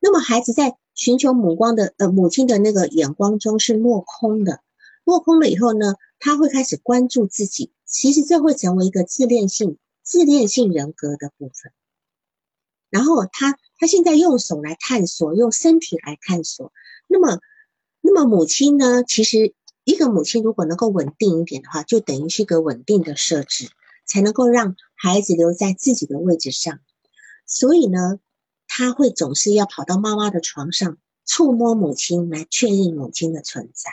[0.00, 4.60] 那么孩子在寻求母光的呃母亲的那个眼光中是落空的，
[5.04, 11.72] 落空了以后呢，他会开始关注自己，其实这会成为一个自恋性自恋性人格的部分。
[12.90, 16.72] 然后他他现在用手来探索，用身体来探索。
[17.08, 17.40] 那么
[18.00, 19.52] 那么母亲呢，其实。
[19.86, 23.70] 一个母亲如果能够稳定一点的话，就等于是一个稳定的设置，
[24.04, 26.80] 才能够让孩子留在自己的位置上。
[27.46, 28.18] 所以呢，
[28.66, 33.92] 他会总是要跑到妈妈的床上，触摸母亲来确认母亲的存在。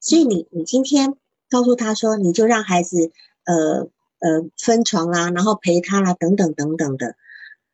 [0.00, 1.14] 所以你你今天
[1.48, 3.12] 告诉他说，你就让孩子
[3.44, 7.14] 呃呃分床啦，然后陪他啦，等等等等的，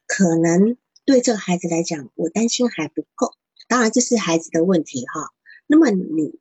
[0.07, 3.33] 可能对这个孩子来讲，我担心还不够。
[3.67, 5.31] 当然这是孩子的问题哈。
[5.67, 6.39] 那么你。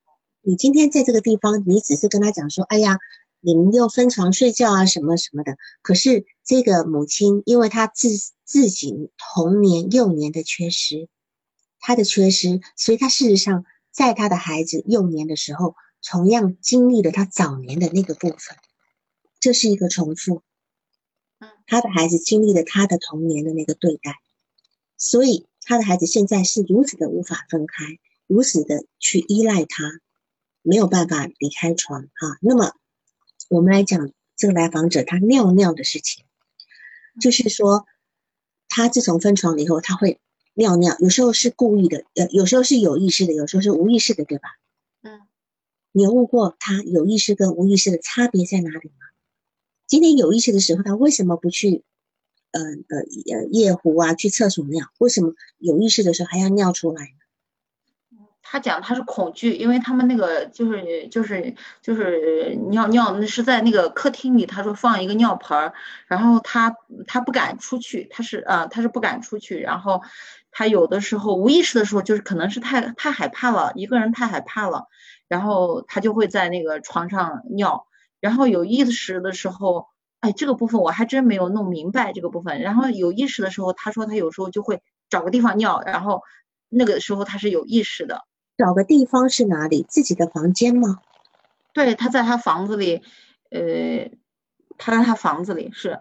[0.47, 2.99] 你今天在这个地方，你只是跟他讲说：“哎呀，
[3.41, 8.07] 你们要分床睡觉啊，什么什么的。”可是这个母亲，因为她自
[8.45, 11.09] 自己童年幼年的缺失，
[11.81, 18.55] 她的缺失，所以她事实上在她的孩子幼年的时候，同样经历了她早年的那个部分，
[19.41, 20.43] 这是一个重复。
[21.39, 24.13] 嗯，他的孩子经历了他的童年的那个对待，
[24.95, 29.83] 所以他的孩子现在是如此的无法分开，如此的去依赖他。
[30.67, 32.73] 没有办法离开床哈，那么
[33.49, 36.25] 我们来讲这个来访者他尿尿的事情，
[37.21, 37.85] 就是说
[38.67, 40.19] 他自从分床了以后，他会
[40.55, 44.49] 尿尿，有时候是故意的，呃，有时候是有意识的，有时候是无意识的，对吧？
[45.03, 45.21] 嗯，
[45.93, 49.05] 你问过他有意识跟无意识的差别在哪里吗？
[49.87, 51.85] 今天有意识的时候，他为什么不去
[52.51, 54.87] 呃呃呃夜壶啊，去厕所尿？
[54.97, 57.13] 为什么有意识的时候还要尿出来？
[58.49, 64.45] 他讲他是恐惧，因为他们那个就是就是就是尿尿，那是在那个客厅里。
[64.45, 65.73] 他说放一个尿盆儿，
[66.07, 66.73] 然后他
[67.07, 69.59] 他不敢出去，他是啊他是不敢出去。
[69.59, 70.01] 然后
[70.49, 74.87] 他有的时候无意识的时候，就是可能是太太害怕了，一个人太害怕了，
[75.27, 77.85] 然后他就会在那个床上尿。
[78.21, 79.87] 然后有意识的时候，
[80.21, 82.61] 哎，这个部分我还真没有弄明白这个部分。
[82.61, 86.21] 然后有意识的时候，他说他有时候就会找个地方尿，然后
[86.69, 88.23] 那个时候他是有意识的。
[88.57, 89.85] 找个地方是哪里？
[89.87, 90.99] 自己的房间吗？
[91.73, 93.03] 对，他在他房子里，
[93.51, 94.09] 呃，
[94.77, 95.99] 他在他房子里是。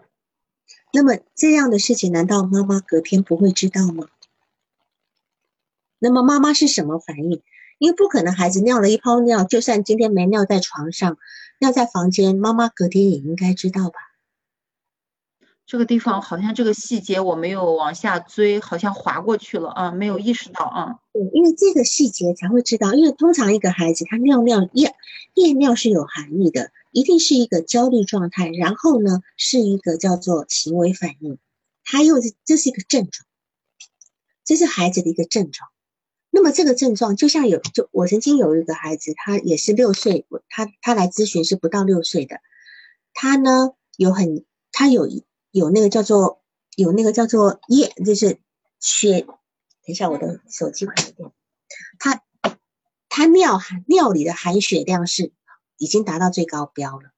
[0.91, 4.07] 那么这样的事情，难道妈妈隔天不会知道吗？
[5.99, 7.43] 那么妈妈是什么反应？
[7.77, 11.19] 因为不可能孩子尿了一泡尿，就算今天没尿在床上，
[11.59, 14.06] 尿在房间，妈妈隔天也应该知道吧？
[15.67, 20.95] 这个地方好像这个细节我没有往下追，好像划过去了啊，没有意识到啊。
[21.11, 24.95] 对，因为这个细节才会知道，因为通常一个孩子他尿尿夜
[25.33, 31.37] 夜尿是有含义的，一定是一个焦虑状态，然后呢是一个叫做行为反应，
[31.83, 33.27] 他又是这是一个症状，
[34.45, 35.69] 这是孩子的一个症状。
[36.29, 42.39] 那么这个症状就像有就我曾经有一个孩子，他也是六岁，他他来咨询是不到六岁的，
[43.13, 45.25] 他呢有很他有一。
[45.57, 46.43] 有那个叫做
[46.75, 48.39] 有那个叫做液，就是
[48.79, 49.21] 血。
[49.21, 51.31] 等一下，我的手机快点。
[51.97, 52.23] 他
[53.09, 55.31] 他尿含尿里的含血量是
[55.77, 57.09] 已经达到最高标了。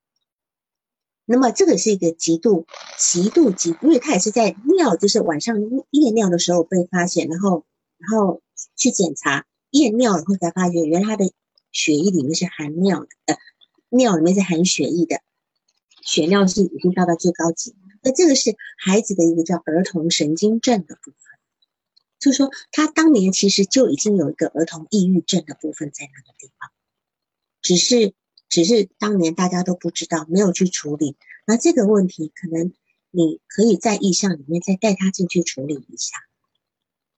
[1.25, 2.65] 那么这个是一个极度、
[2.97, 5.57] 极度、极，因为他也是在尿，就是晚上
[5.89, 7.65] 夜尿的时候被发现，然后，
[7.97, 8.41] 然后
[8.77, 11.33] 去检查夜尿以后才发觉，原来他的
[11.73, 13.37] 血液里面是含尿的，呃，
[13.89, 15.21] 尿里面是含血液的，
[16.03, 17.75] 血尿是已经到达最高级。
[18.01, 21.19] 那这个是孩子的一个叫儿童神经症的部分，
[22.19, 26.69] 就是说他当年其实就已经有一个儿童抑郁症的部分在那个地方，
[27.61, 28.13] 只是。
[28.51, 31.15] 只是当年大家都不知道，没有去处理。
[31.45, 32.73] 那这个问题，可能
[33.11, 36.17] 你可以在意向里面再带他进去处理一下。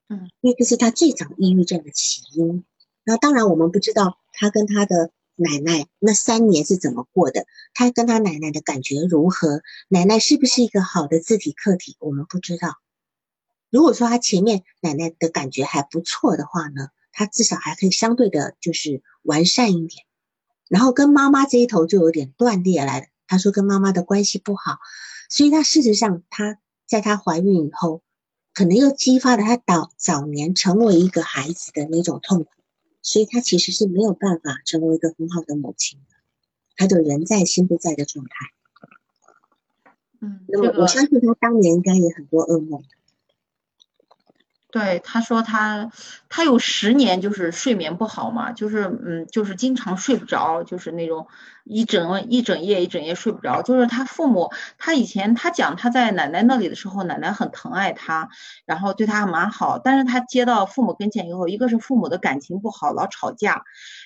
[0.10, 2.66] 嗯，因为这是他最早抑郁症的起因。
[3.06, 12.76] 那当然，我们不知道他跟他的奶奶那三年是怎么过的，他跟他奶奶的感觉如何，奶奶是不是一个好的自体客体，我们不知道。
[13.72, 20.06] 如果说他前面奶奶的感觉还不错的话呢，他至少还可以相对的，就是完善一点。
[20.70, 23.08] 然后跟妈妈这一头就有点断裂来了。
[23.28, 24.78] 他说跟妈妈的关系不好，
[25.30, 28.04] 所以他事实上他在他怀孕以后，
[28.54, 32.50] 可能又激发了他早早年成为一个孩子的那种痛苦，
[33.02, 36.16] 所以他其实是没有办法成为一个很好的母亲的，
[36.76, 38.32] 他就人在心不在的状态。
[40.20, 42.84] 嗯，那么我相信他当年应该也很多噩梦。
[44.72, 45.92] 对，他说他
[46.30, 51.28] 他有十年就是睡眠不好嘛，就是嗯，就是经常睡不着，就是那种
[51.66, 53.62] 一整一整夜一整夜睡不着。
[53.62, 58.30] 就是他父母，他以前他讲他在奶奶那里的时候，奶奶很疼爱他，
[58.66, 59.78] 然后对他还蛮好。
[59.78, 63.64] 但是他接到父母跟前以后，一个是父母的感情不好，老吵架，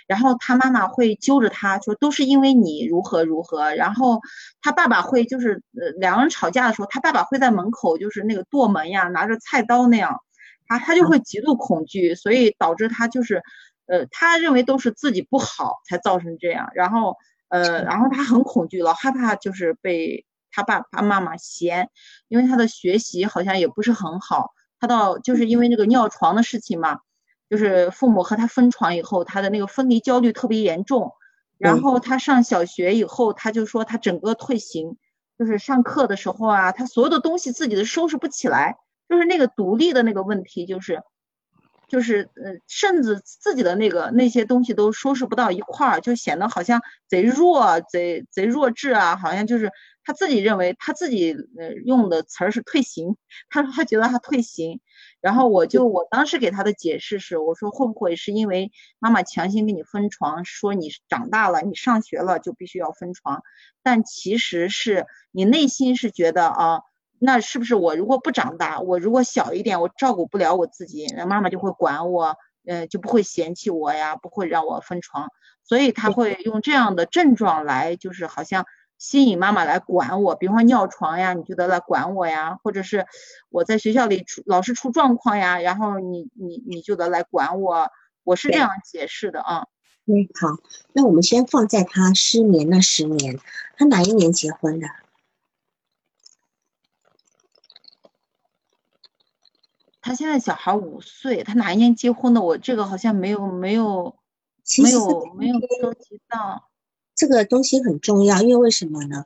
[0.08, 4.21] 然后他妈妈会揪着他说都是因为你如何如何，然后
[4.63, 10.21] 他爸爸会就是呃两个人吵架的时候，他爸爸会在门口就是那个剁门呀，拿着菜刀那样。
[10.67, 13.43] 他他就会极度恐惧，所以导致他就是，
[13.86, 17.15] 呃，他认为都是自己不好才造成这样，然后，
[17.49, 21.89] 呃，然后他很恐惧老，害怕就是被他爸爸妈妈嫌，
[22.28, 26.99] 因为他的学习好像也不是很好，他到就是因为那个尿床的事情嘛，
[27.49, 31.12] 就是父母和他分床以后，他的那个分离焦虑特别严重，
[31.58, 34.97] 然后他上小学以后，他就说他整个退行，
[35.38, 38.78] 就是上课的时候啊，他所有的东西自己都收拾不起来。
[39.07, 41.03] 就是那个独立的那个问题，就是，
[41.87, 49.71] 就是呃，甚至自己的那个那些东西都收拾不到一块儿，就显得好像贼弱、贼贼弱智啊，好像就是
[50.03, 53.15] 他自己认为他自己呃用的词儿是退行，
[53.49, 54.81] 他说他觉得他退行，
[55.21, 63.43] 然后我就我当时给他的解释是，我说会不会是因为妈妈强行给你分床，说你长大了，你上学了就必须要分床，
[63.83, 66.81] 但其实是你内心是觉得啊。
[67.25, 75.29] 那是不是我如果不长大，我如果小一点，我照顾不了我自己，那妈妈就会管我，呃，就不会嫌弃我呀，不会让我分床，
[75.63, 78.65] 所以他会用这样的症状来，就是好像
[78.97, 83.07] 吸引妈妈来管我，比方说尿床呀，你就得来管我呀，或者是
[83.49, 87.89] 我在学校里出老是出状况呀，然后你你你就得来管我，
[88.23, 89.65] 我是这样解释的啊。
[90.07, 90.49] 嗯，好，
[90.93, 93.39] 那我们先放在他失眠那十年，
[93.75, 94.88] 他哪一年结婚的？
[100.05, 102.39] 他现在小孩五岁，他哪一年结婚的？
[102.39, 104.15] 我这个好像没有没有
[104.83, 106.69] 没有没有收集到。
[107.15, 109.25] 这个东西很重要，因为为什么呢？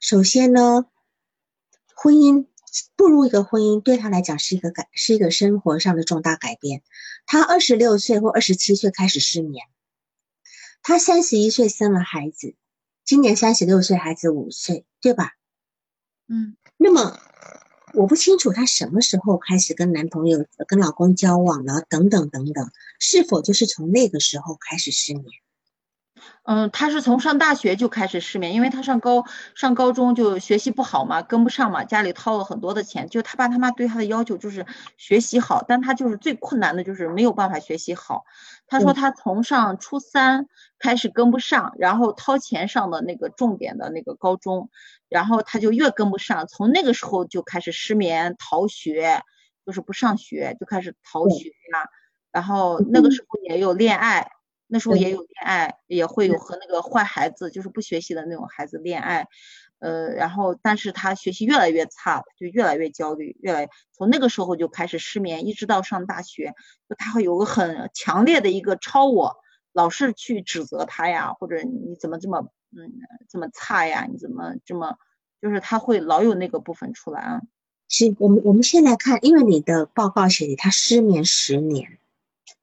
[0.00, 0.86] 首先呢，
[1.94, 2.48] 婚姻
[2.96, 6.82] 步入一个婚姻对他来讲是一个改，是一个生活上的重大改变。
[7.24, 9.68] 他二十六岁或二十七岁开始失眠，
[10.82, 12.56] 他三十一岁生了孩子，
[13.04, 15.36] 今年三十六岁，孩子五岁，对吧？
[16.26, 17.20] 嗯，那么。
[17.96, 25.24] 我不清楚她什么时候开始跟男朋友、跟老公交往了，等等等等，是否就是从那个时候开始失眠？
[26.42, 34.66] 嗯，她是从上大学就开始失眠，因为她上高上高中就学习不好嘛，跟不上嘛，家里掏了很多的钱，就她爸她妈对她的要求就是
[34.98, 38.24] 学习好，但她就是最困难的就是没有办法学习好。
[38.66, 40.46] 他说他从上初三
[40.78, 44.70] 开始跟不上，然后掏钱上的那个重点的那个高中，
[45.08, 49.22] 然后他就越跟不上，从那个时候就开始失眠、逃学，
[49.64, 51.88] 就是不上学就开始逃学呀，
[52.32, 54.30] 然后那个时候也有恋爱。
[54.68, 59.28] 那时候也有恋爱，也会有和那个坏孩子，就是不学习的那种孩子恋爱，
[59.78, 66.54] 呃，然后但是他学习越来越差，就越来越焦虑，越来从那个时候就开始失眠，一直到上大学，
[66.88, 69.36] 就他会有个很强烈的一个超我，
[69.72, 72.92] 老是去指责他呀，或者你怎么这么嗯
[73.28, 74.96] 这么差呀，你怎么这么，
[75.40, 77.42] 就是他会老有那个部分出来啊。
[77.88, 81.98] 是我们我们先来看，因为你的报告写的他失眠十年。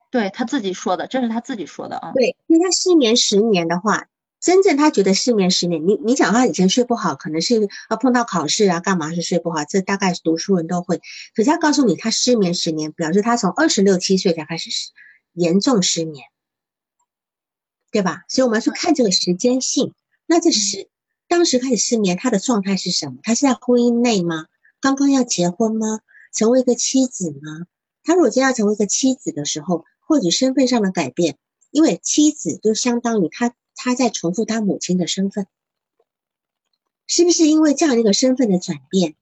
[0.09, 2.11] 对他自己说的，这是他自己说的啊。
[2.13, 4.07] 对，因为他失眠十年的话，
[4.43, 10.97] 真正他觉得失眠十年，你你讲他以前睡不好，可能是啊碰到考试啊干嘛是睡不好，这大概读书人都会。
[11.33, 14.69] 可是他告诉你他失眠十年，表示他从二十六七岁才开始
[15.31, 16.25] 严重失眠，
[17.89, 18.25] 对吧？
[18.27, 19.93] 所以我们要去看这个时间性。
[20.25, 20.89] 那这是
[21.29, 23.19] 当时开始失眠，他的状态是什么？
[23.23, 24.47] 他是在婚姻内吗？
[24.81, 26.01] 刚刚要结婚吗？
[26.33, 27.65] 成为一个妻子吗？
[28.03, 31.37] 他如果真要成为一个妻子的时候，或者身份上的改变，
[31.71, 33.53] 因为妻子就相当于他。
[33.83, 35.45] 他在重复他母亲的身份，
[37.05, 39.15] 是不是因为这样一个身份的转变，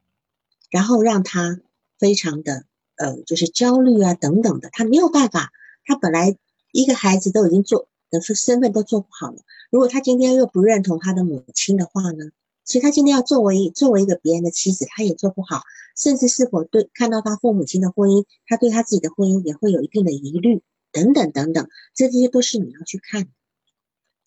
[0.69, 1.59] 然后让他
[1.97, 5.51] 非常的呃，就是焦虑啊等等的，他没有办法，
[5.83, 6.37] 他本来
[6.71, 9.37] 一个孩子都已经做的身份都做不好了，
[9.71, 12.25] 如果他今天又不认同他的母亲的话呢，
[12.63, 15.63] 所以他今天要作为作为一个别人的妻子，他也做不好，
[15.97, 23.27] 甚至是否对看到他父母亲的婚姻，他对他自己的婚姻也会有一定的疑虑等等等等，这这些都是你要去看。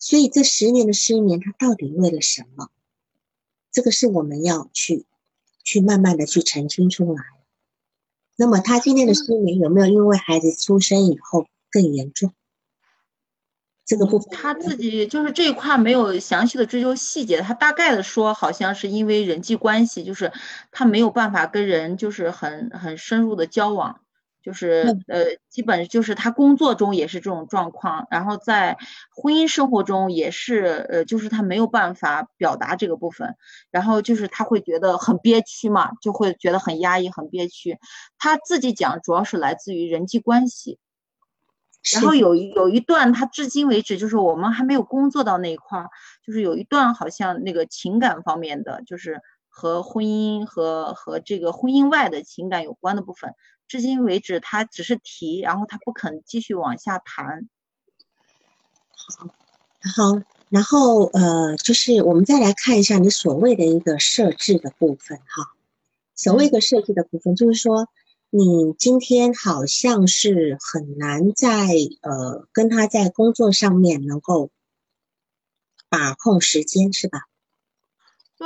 [0.05, 2.69] 所以这十年的失眠，他到底为了什么？
[3.71, 5.07] 这个是我们要去
[5.63, 7.23] 去慢慢的去澄清出来。
[8.35, 12.35] 那么他今天的失眠有没有因为孩子出生以后更严重？
[13.83, 20.31] 这个部分他自己就是这一块没有详细的追究细节，他大概的说好像是因为人际关系，就是
[20.69, 24.01] 他没有办法跟人就是很很深入的交往。
[24.45, 28.77] 就是呃，基本就是他工作中也是这种状况，然后在
[29.09, 33.35] 婚姻生活中也是，呃，就是他没有办法表达这个部分，
[33.71, 37.79] 然后就是他会觉得很憋屈嘛，就会觉得很压抑、很憋屈。
[38.19, 40.77] 他自己讲，主要是来自于人际关系。
[41.95, 45.89] 然后有有一段，他至今为止就是我们还没有工作到那一块儿，
[46.23, 53.33] 就是有一段好像那个情感方面的，就是和婚姻和和这个婚姻外的情感有关的部分。
[53.67, 57.49] 至今为止，他只是提，然后他不肯继续往下谈。
[59.17, 59.27] 好，
[59.95, 65.51] 好，然后呃，就是我们再来看一下你所谓的一个设置的部分哈。
[66.15, 67.89] 所谓一个设置的部分，就是说
[68.29, 71.67] 你今天好像是很难在
[72.01, 74.49] 呃跟他在工作上面能够
[75.89, 77.27] 把控时间，是吧？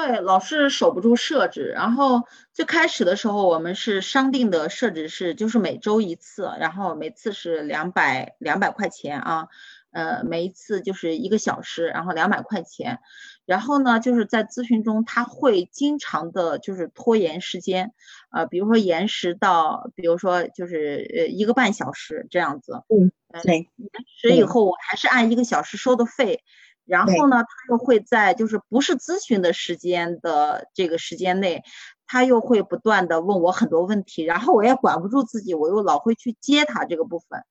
[0.08, 1.74] 对，老是守不住设置。
[1.76, 2.24] 然后
[2.54, 9.48] 最开始的时候，我们是商定的设置是，就是每周一次，然后每次是两百两百块钱啊，
[9.92, 13.00] 呃，每一次就是一个小时，然后两百块钱。
[13.46, 17.92] 然后呢，就是在咨询中，他会经常的就是拖延时间，
[18.32, 22.84] 呃，比如说延时到，比如说就是呃一个半小时这样子。
[22.88, 23.12] 嗯，
[23.44, 23.68] 对。
[23.76, 26.42] 延时以后，我还是按一个小时收的费。
[26.90, 31.64] 然后呢，他又会在就是不是咨询的时间的这个时间内，
[32.08, 37.44] 他又会不断的问我很多问题，然后我也管不住自己，我又老会去接他这个部分，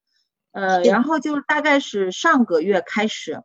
[0.51, 3.43] 呃，然后就大概是上个月开始，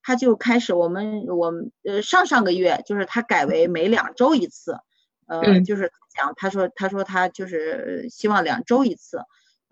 [0.00, 4.78] 他就开始我们我们呃上上个月就是他改为每两周一次，
[5.26, 9.22] 呃，就是讲他说他说他就是希望两周一次。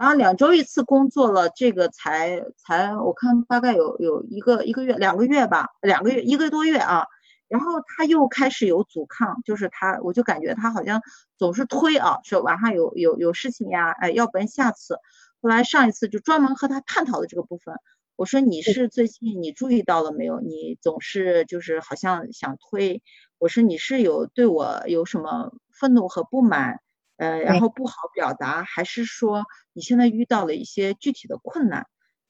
[0.01, 7.05] 然后两周一次工作了，这个才才我看大概有有一个一个月两个月吧，两个月一个多月啊。
[7.49, 11.03] 然后他又开始有阻抗，就是他我就感觉他好像
[11.37, 14.97] 总是推啊，说晚上有有有事情呀，哎，要不然下次。
[15.43, 17.75] 后来上一次就专门和他探讨的这个部分，
[18.17, 20.41] 我说你是最近你注意到了没有？
[20.41, 23.03] 你总是就是好像想推，
[23.37, 26.81] 我说你是有对我有什么愤怒和不满？
[27.21, 29.45] 呃，然后不好表达，还是说
[29.75, 31.87] 你现在遇到了一些具体的困难，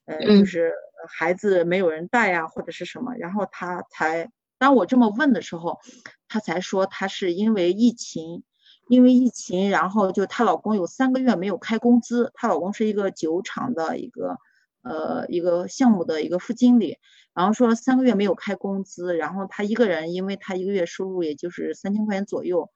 [0.07, 0.73] 呃，就是
[1.09, 3.15] 孩子没有人带呀，或者是什么？
[3.15, 4.29] 然后他才
[4.59, 5.79] 当我这么问的时候，
[6.27, 8.43] 他才说他是因为疫情，
[8.89, 14.39] 因为疫情，然后就她老公有三个月没有开工资，她老公是一个酒厂的一个
[14.83, 16.99] 呃一个项目的一个副经理，
[17.33, 22.69] 然后说三个月没有开工资，然后她一个人，因为她一个月收入也就是三千块钱左右。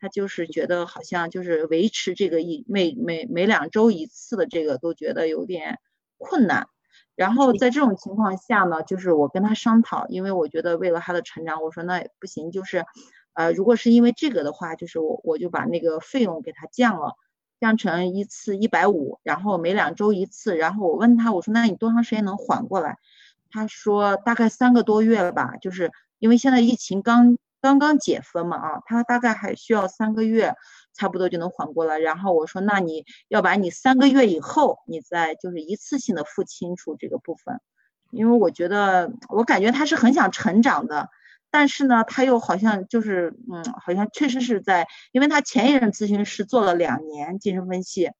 [0.00, 5.78] 他就是觉得好像就是维持这个一每每每两周一次的这个都觉得有点
[6.16, 6.68] 困难，
[7.14, 12.86] 然后在这种情况下呢，就是我跟他商讨，因为我觉得为了他的成长，我说那不行，就是
[13.34, 17.16] 呃如果是因为这个的话，就是我我就把那个费用给他降了，
[17.60, 22.96] 降成一次一百五，然后每两周一次，然后我问他我说那你多长时间能缓过来？
[23.50, 27.36] 他说大概三个多月了吧，就是因为现在疫情刚。
[27.60, 30.54] 刚刚解封嘛啊，他大概还需要三个月，
[30.94, 31.98] 差不多就能缓过来。
[31.98, 37.60] 然后我说，那你要把你三个月以后，你再就是一次性的付清楚这个部分，
[38.10, 41.08] 因为我觉得我感觉他是很想成长的，
[41.50, 48.10] 但是呢，他又好像就是嗯，好像确实是在，因为他前一任咨询师做了两年精神分析，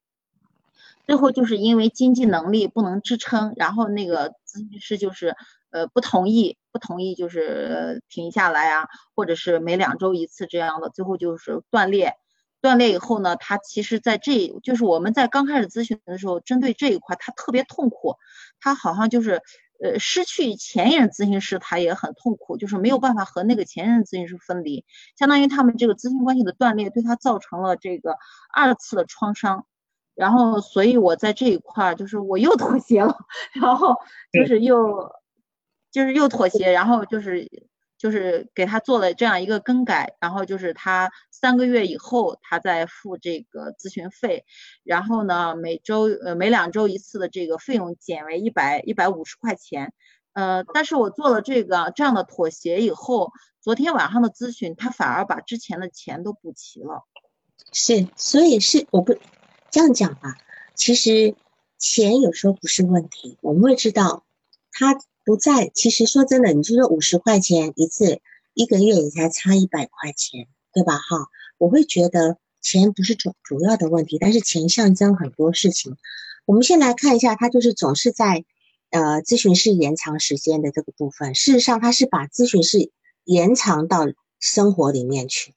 [1.07, 5.35] 最后就是因为经济能力不能支撑，然后那个咨询师就是
[5.71, 12.15] 呃不同意，不同意就是停下来啊，或者是每两周一次这样的，最后就是断裂。
[12.63, 18.17] 断裂以后呢，他其实在这就是我们在刚开始咨询的时候，针对这一块他特别痛苦，
[18.61, 19.41] 他好像就是
[19.83, 24.85] 呃失去前任咨询师，他也很痛苦，就是没有办法和那个前任咨询师分离，
[25.17, 28.19] 相当于他们这个咨询关系的断裂，对他造成了这个
[28.55, 29.65] 二次的创伤。
[30.15, 33.17] 然后，所以我在这一块就是我又妥协了，
[33.55, 33.97] 然后
[34.33, 35.11] 就是又
[35.91, 37.49] 就是又妥协，然后就是。
[38.01, 44.47] 就是给他做了这样一个更改，然后就是他三个月以后他再付这个咨询费，
[44.85, 49.93] 然后呢每周呃每两周一次的这个费用减为一百一百五十块钱，
[50.33, 57.05] 呃，但是我做了这个这样的妥协以后，昨天晚上的咨询他反而把之前的钱都补齐了。
[57.71, 59.15] 是，所以是我不
[59.71, 60.39] 这样讲吧，
[60.75, 61.35] 其实
[61.77, 64.25] 钱有时候不是问题，我们会知道
[64.73, 64.99] 他。
[65.25, 68.21] 不在，其实说真的，你就说五十块钱一次，
[68.55, 70.97] 一个月也才差一百块钱，对吧？
[70.97, 75.97] 哈，我会觉得钱不是主主要的问题，但是钱象征很多事情。
[76.47, 78.45] 我们先来看一下，他就是总是在
[78.91, 81.35] 呃咨询室延长时间的这个部分。
[81.35, 82.91] 事实上，他是把咨询室
[83.25, 84.07] 延长到
[84.41, 85.55] 生活里面去。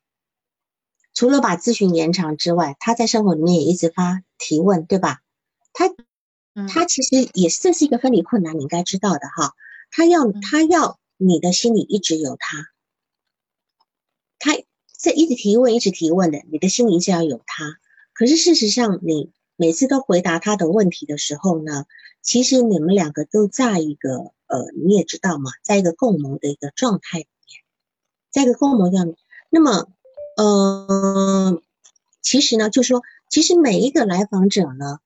[1.15, 5.21] 除了把咨询延长之外，他在生活里面也一直发提问，对吧？
[5.71, 5.89] 他
[6.67, 9.53] 他其实也这是一个分离困难，你应该知道的哈。
[9.91, 12.67] 他要他要你的心里一直有他，
[14.39, 14.53] 他
[14.97, 17.77] 在一直提问，一直提问的，你的心里一直要有他。
[18.13, 21.85] 可是事实上，你每次都回答他的问题的时候呢，
[22.21, 27.63] 其实你们两个都在一个呃，你也知道嘛，在一个共谋的一个状态里面，
[28.31, 29.15] 在一个共谋上面。
[29.49, 29.87] 那么，
[30.37, 31.61] 呃，
[32.21, 34.99] 其实呢，就说，其实每一个来访者呢，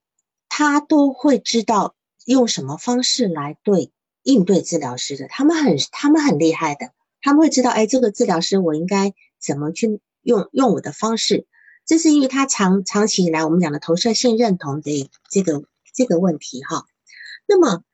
[0.58, 1.94] 他都会知道
[2.24, 3.92] 用什么方式来对。
[4.24, 6.90] 应对治疗师的，他们很他们很厉害的，
[7.22, 11.46] 他们会知道，哎，这个治疗师我应该怎么去用用我的方式，
[11.86, 15.62] 这是因为他长长期以来我们讲的投射性认同的这个
[15.94, 16.84] 这个问题哈。
[17.46, 17.84] 那么，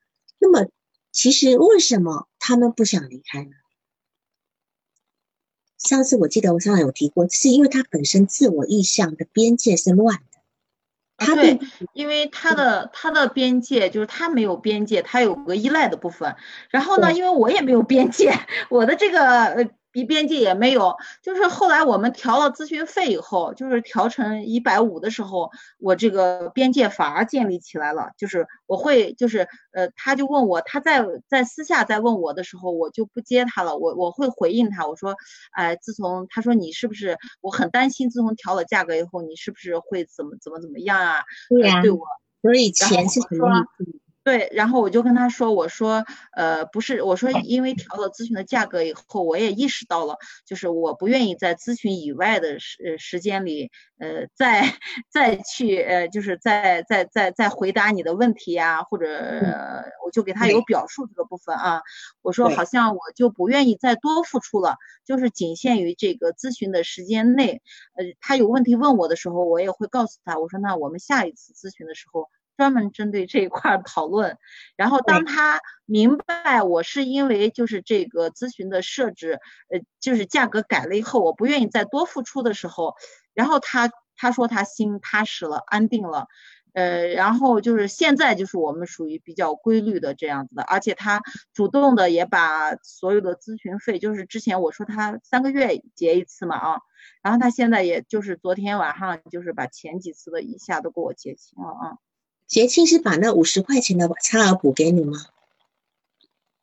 [0.40, 0.66] 那么
[1.12, 3.52] 其实为什么他们不想离开呢？
[5.78, 10.33] 上次我记得我上次有提过，是因为他本身自我意向的边界是乱的。
[11.16, 11.58] 他对，
[11.92, 16.34] 因为他的他的边界就是他没有边界，他有个依赖的部分。
[16.70, 18.32] 然后呢，因为我也没有边界，
[18.70, 20.00] 我的这个呃。
[20.00, 28.10] 比边界也没有，就是后来我们调了咨询费以后，就是调成一百五的时候，我这个边界反而建立起来了。
[28.18, 33.76] 就是我会，就是呃，他就问我，他在在私下在问我的时候，我就不接他了。
[33.76, 35.14] 我我会回应他，我说，
[35.52, 41.22] 哎，自从他说你是不是，我很担心，自从调了价格以后，你是不是会怎么怎么怎么样啊？
[41.48, 42.00] 对呀，对我，
[42.42, 44.03] 所以钱是很容易。
[44.24, 46.02] 对，然后我就跟他说，我说，
[46.32, 50.16] 呃，不是，我说，因为调了咨询的价格以后，我也意识到了，
[50.46, 54.62] 就是我不愿意在咨询以外的时时间里，呃，再
[55.10, 59.06] 再去，呃，就是再再再再回答你的问题呀，或者
[60.06, 61.82] 我就给他有表述这个部分啊，
[62.22, 67.60] 我说好像我就不愿意再多付出了，就是仅限于这个咨询的时间内，
[67.94, 72.30] 呃，他有问题问我的时候，我也会告诉他，我说那我们下一次咨询的时候。
[72.56, 74.38] 专门针对这一块讨论，
[74.76, 82.94] 然后当他明白我是因为就是这个咨询的设置，呃，就是价格改了以后，我不愿意再多付出的时候，
[83.34, 86.28] 然后他他说他心踏实了，安定了，
[86.72, 91.20] 呃，然后就是现在就是我们属于比较规律的这样子的，而且他
[91.52, 96.78] 主动的也把所有的咨询费，就是之前我说他三个月结一次嘛啊，
[97.22, 101.98] 然后他现在也就是昨天晚上就是把前几次的一下都给我结清了啊。
[102.54, 105.18] 结清是把那五十块钱的差额补给你吗？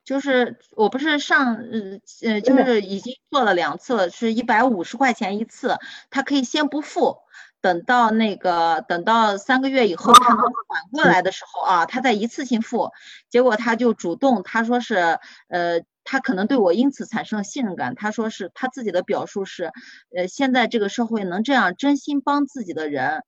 [0.06, 5.78] 就是我不是上呃呃，就是已经做了两次了，是一百五十块钱一次，
[6.10, 7.18] 他可以先不付，
[7.60, 12.92] 等到那个等到三个月以后他 能缓过来的时候啊，他再一次性付。
[13.30, 15.20] 结果他就主动他说是
[15.50, 17.96] 呃，他可能对我因此产生了信任感。
[17.96, 19.74] 他说是他自己的表述是，
[20.16, 23.24] 呃，现在这个社会能这样真心帮自己的人，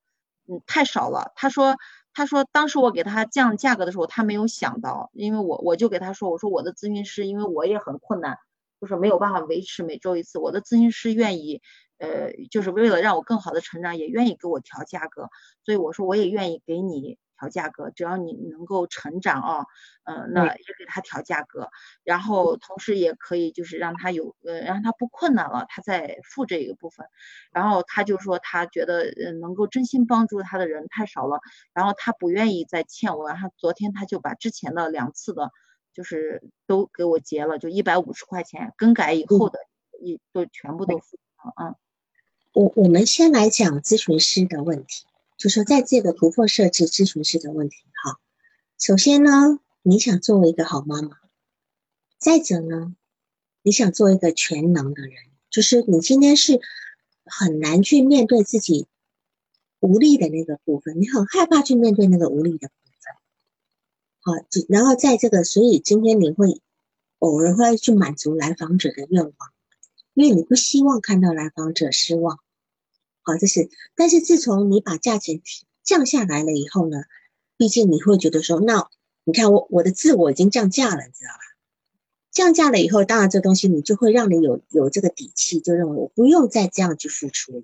[0.48, 1.32] 嗯，太少了。
[1.36, 1.76] 他说。
[2.14, 8.38] 他说，当时我给他降价格的时候，他没有想到，因为我我就给他说，我说我的咨询师，因为我也很困难，
[8.80, 11.60] 就是没有办法维持每周一次，我的咨询师愿意，
[11.98, 15.28] 呃，就是为了让我更好的成长，也愿意给我调价格，
[15.64, 17.18] 所以我说我也愿意给你。
[17.44, 19.66] 调价格，只要你能够成长啊，
[20.04, 21.68] 嗯，那也给他调价格，
[22.02, 27.06] 然后同时也可以就是让他有呃让他不困难了，他再付这一个部分，
[27.52, 31.40] 然后他就说他觉得呃能够真心帮助他的人太少了，
[31.72, 35.50] 然后他不愿意再欠我，然后昨天他就把之前的两次的。
[35.94, 39.60] 就是都给我结了，就一百五十块钱，更改以后的
[40.00, 41.76] 一都全部都付了啊。
[42.52, 45.06] 我我们先来讲咨询师的问题，
[45.44, 48.18] 就说在这个突破设置咨询师的问题哈。
[48.78, 51.18] 首先呢，你想作为一个好妈妈，
[52.16, 52.96] 再者呢，
[53.60, 55.12] 你想做一个全能的人，
[55.50, 56.62] 就是你今天是
[57.26, 58.86] 很难去面对自己
[59.80, 63.14] 无力的那个部分，你很害怕去面对那个无力的部分。
[64.20, 64.32] 好，
[64.70, 66.62] 然后在这个，所以今天你会
[67.18, 69.34] 偶尔会去满足来访者的愿望，
[70.14, 72.38] 因为你不希望看到来访者失望。
[73.24, 75.42] 好，这是，但是自从你把价钱
[75.82, 76.98] 降下来了以后呢，
[77.56, 78.88] 毕竟你会觉得说，那
[79.24, 81.40] 你看我我的自我已经降价了，你知道吧？
[82.30, 87.62] 降价了以后，当然这东西你就会让你有有这个底气，就认为我不用再这样去付出了。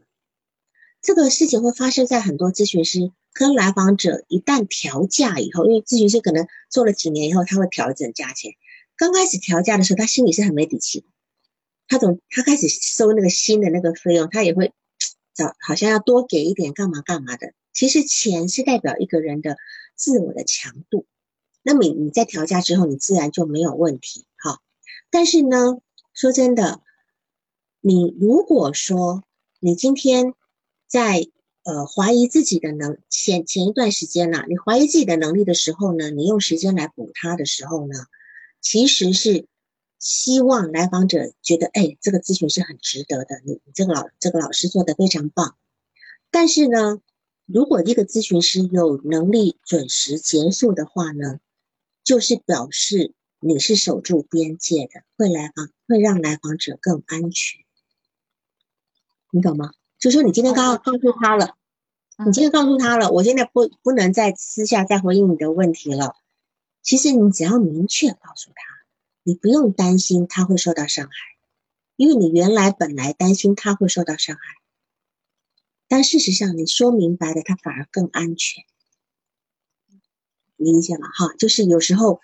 [1.01, 3.13] 这个事情会发生在很多咨询师。
[3.33, 8.55] 跟来访者一旦调价以后，因为咨询师可能做了几年以后，他会调整价钱。
[8.97, 11.05] 刚开始调价的时候，他心里是很没底气。
[11.87, 14.73] 他总他开始收那个新的那个费用，他也会
[15.61, 17.53] 好像要多给一点，干嘛干嘛的。
[17.73, 19.57] 其实钱是代表一个人的
[19.95, 21.07] 自我的强度。
[21.63, 24.27] 那么你你在调价之后，你自然就没有问题。
[24.37, 24.61] 哈，
[25.11, 25.79] 但是呢，
[26.15, 26.81] 说真的，
[27.81, 29.25] 你如果说
[29.61, 30.35] 你今天
[30.87, 31.31] 在。
[31.63, 38.07] 呃，怀疑自己的能前前一段时间呢，你怀疑自己的能力的时候呢，你用时间来补它的时候呢，
[38.63, 39.47] 其实是
[40.01, 45.57] 希望来访者觉得，哎，这个咨询是很值得的，你你这个老这个老师做的非常棒。
[46.31, 47.01] 但是呢，
[47.45, 51.39] 如果一个咨询师有能力准时结束的话呢，
[52.03, 57.61] 就是表示你是守住边界的，会来访会让来访者更安全，
[59.31, 59.73] 你懂吗？
[59.99, 61.57] 就说你今天刚刚告诉他了，
[62.25, 66.15] 你今天告诉他了，我现在不不能再私下再回应你的问题了。
[66.83, 68.80] 其实你只要明确告诉他，
[69.23, 71.13] 你不用担心他会受到伤害，
[71.97, 74.43] 因为你原来本来担心他会受到伤害，
[75.89, 78.65] 但事实上你说明白了，他反而更安全。
[80.57, 81.09] 理解吗？
[81.09, 82.21] 哈，就是有时候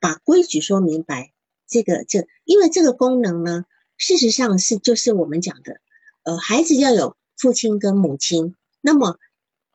[0.00, 1.32] 把规矩说明白，
[1.66, 3.66] 这个这因为这个功能呢，
[3.96, 5.80] 事实上是就是我们讲的。
[6.24, 9.18] 呃，孩子要有父亲跟母亲，那么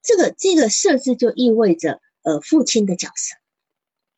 [0.01, 3.36] 这个这个设置就意味着呃父亲的角色。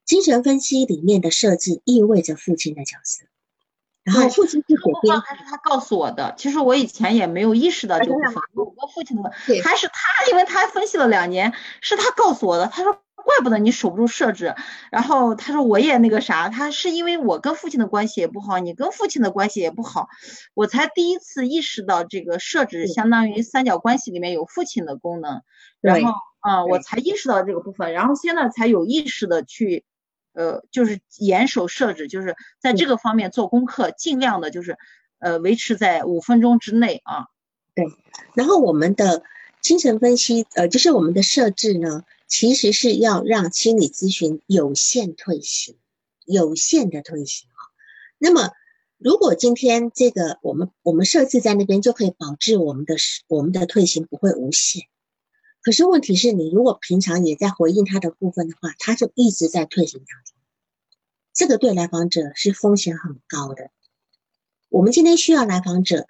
[0.06, 3.26] 精神分析里面的设置意味着父亲的角色，
[4.04, 6.34] 然后父亲是左边，还是他告诉我的？
[6.38, 8.36] 其实我以前也没有意识到这个部分。
[8.56, 9.32] 我父亲的，
[9.64, 12.68] 还是他，因为他分析了两年，是他告诉我的。
[12.68, 13.02] 他说。
[13.26, 14.54] 怪不得你守不住设置，
[14.92, 20.10] 然后他说我也那个啥，他是因为我跟父亲的关系也不好，你跟父亲的关系也不好，
[20.54, 25.42] 我才第一次意识到这个设置相当于三角关系里面有父亲的功能，
[25.82, 29.86] 然后啊我才意识到这个部分，然后现在才有意识的去，
[30.36, 34.78] 呃就是严守设置，就是在这个方面做功课，尽量的就是
[35.18, 37.26] 呃维持在五分钟之内啊。
[37.74, 37.86] 对，
[38.36, 39.24] 然后我们的
[39.62, 42.04] 精神分析呃就是我们的设置呢。
[42.28, 45.78] 其实是要让心理咨询有限退行，
[46.26, 47.62] 有限的退行啊。
[48.18, 48.50] 那么，
[48.98, 52.96] 如果今天这个我们我们设置在那边，就可以保证我们的
[53.28, 54.88] 我们的退行不会无限。
[55.66, 60.36] 可是问题是你如果平常也在回应他的部分的话，他就一直在退行当中，
[61.34, 63.72] 这个对来访者是风险很高的。
[64.70, 66.06] 我们今天需要来访者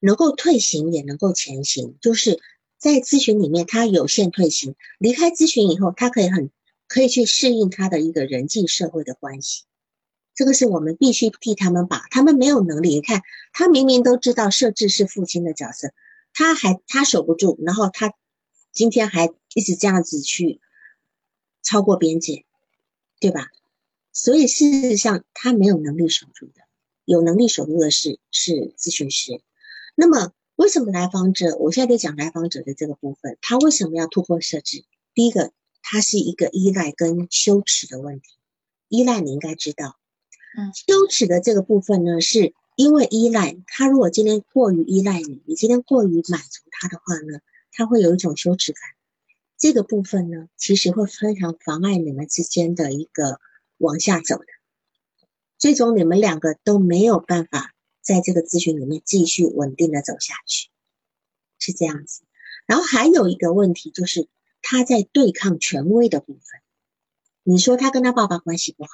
[0.00, 2.40] 能够退行，也能够前行，就是。
[2.78, 6.50] 在咨询里面，他有限退行，离开咨询以后，他可以很
[6.86, 9.64] 可以去适应他的一个人际社会的关系。
[10.34, 12.90] 这个是我们必须替他们把，他们没有能力。
[12.90, 13.22] 你看，
[13.54, 15.88] 他明明都知道设置是父亲的角色，
[16.34, 18.12] 他还他守不住，然后他
[18.76, 20.60] 今天还一直这样子去
[21.64, 22.44] 超过边界，
[23.18, 23.48] 对吧？
[24.12, 26.60] 所以事实上，他没有能力守住的，
[27.04, 29.40] 有能力守住的是是咨询师。
[29.96, 30.32] 那么。
[30.56, 31.54] 为什么来访者？
[31.58, 34.86] 我现在在讲来访者的这个部分，他为什么要突破设置？
[35.12, 35.52] 第一个，
[35.82, 38.30] 他是一个依赖跟羞耻的问题。
[38.88, 39.98] 依赖你应该知道，
[40.56, 43.86] 嗯，羞耻的这个部分呢，是因为依赖他。
[43.86, 47.40] 如果今天过于依赖你，你今天过于满足他的话呢，
[47.76, 48.82] 他会有一种羞耻感。
[49.56, 53.38] 这个部分呢，其实会非常妨碍你们之间的一个
[53.76, 54.46] 往下走的，
[55.58, 57.72] 最终你们两个都没有办法。
[58.02, 60.68] 在这个咨询里面继续稳定的走下去，
[61.58, 62.22] 是这样子。
[62.64, 64.28] 然后还有一个问题就是，
[64.62, 66.42] 他在对抗权威的部分。
[67.42, 68.90] 你说他跟他爸爸关系不好，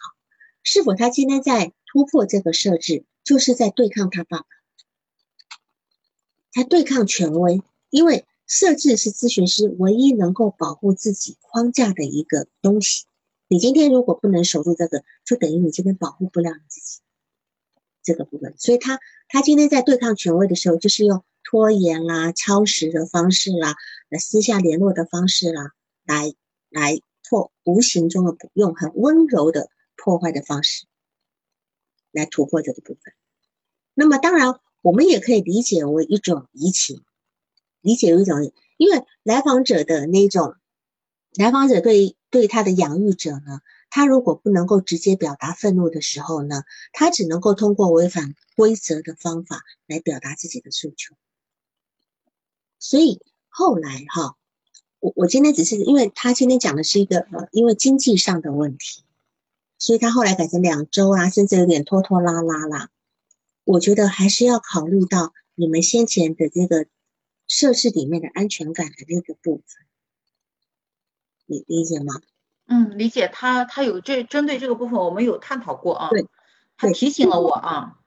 [0.63, 4.47] 是否他今天在突破这个设置，就是在对抗他爸爸？
[6.53, 7.61] 他对抗权威，
[7.91, 13.07] 因为设置是咨询师唯一能够保护自己框架的一个东西。
[13.49, 17.01] 你今天如果不能守住这个，就等于你今天保护不了你自己
[18.03, 18.55] 这个部分。
[18.59, 23.75] 所以他他今天在对抗权威的时候，就是用拖延啦、超时的方式啦、
[24.21, 25.73] 私下联络的方式啦，
[26.05, 26.35] 来
[26.69, 30.85] 来破无形中的用很温柔的破坏的方式
[32.11, 33.15] 来突破这个部分。
[33.95, 37.03] 那么当然，我们也可以理解为一种移情，
[37.83, 40.55] 理解为一种，因为来访者的那种。
[41.35, 51.15] 来访者对对他的养育者呢，他如果不能够直接表达愤怒的时候呢，他只能够通过违反规则的方法来表达自己的诉求。
[52.79, 54.37] 所以后来哈，
[55.01, 59.03] 我我今天只是因为他今天讲的是一个呃，因为经济上的问题，
[59.79, 62.91] 所以他后来改成两周啊，甚至有点拖拖拉拉啦。
[63.65, 66.89] 我觉得还是要考虑到你们先前的这个
[67.53, 69.85] 设施里面的安全感的那个部分。
[71.45, 72.15] 你理解吗？
[72.67, 73.29] 嗯，理解。
[73.31, 76.09] 他他有这针对这个部分，我们有探讨过啊。
[76.09, 76.25] 对，
[76.79, 77.99] 他提醒了我啊。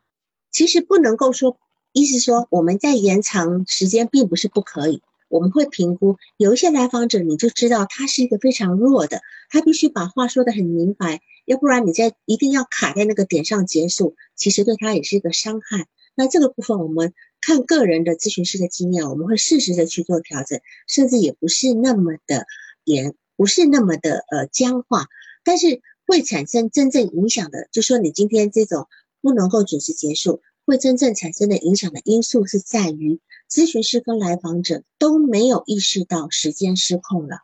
[0.50, 1.60] 其实不能够说，
[1.92, 15.86] 意思说我们在延长时间并不是不可以，我们会评估有一些来访者，你就知道他是一个非常弱的，他必须把话说得很明白，要不然你在一定要卡在那个点上结束，其实对他也是一个伤害。
[16.16, 17.14] 那这个部分我们
[17.46, 22.48] 看个人的咨询师的经验，我们会适时的去做调整，甚至也不是那么的
[22.86, 23.14] 严。
[23.38, 25.08] 不是那么的呃僵化，
[25.44, 28.88] 但是会产生真正影响的，就说你今天这种
[29.22, 33.20] 不能够准时结束，会真正产生的影响的因素是在于
[33.52, 37.40] 咨询师跟来访者都没有意识到时间失控了，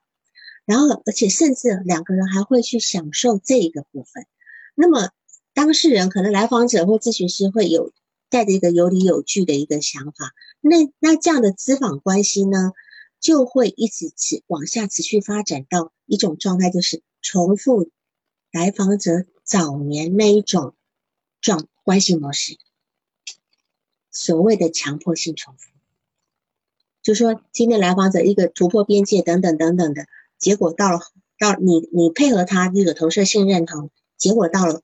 [0.65, 4.25] 然后而且甚至两个人还会去享受这一个部分，
[4.75, 5.09] 那么
[5.53, 7.91] 当事人可能来访者或咨询师会有
[8.31, 12.71] 带着一个有理有据的一个想法，那那这样的咨访关系呢？
[13.19, 17.91] 就会一直持往下持续发展到一种状态，就是重复
[18.51, 20.73] 来访者早年那一种
[21.39, 22.57] 状关系模式，
[24.09, 25.69] 所谓的强迫性重复，
[27.03, 30.07] 就说今天来访者一个突破边界等等等等的
[30.39, 30.99] 结果，到了
[31.37, 34.81] 到你你配合他一个投射性认同，结果到了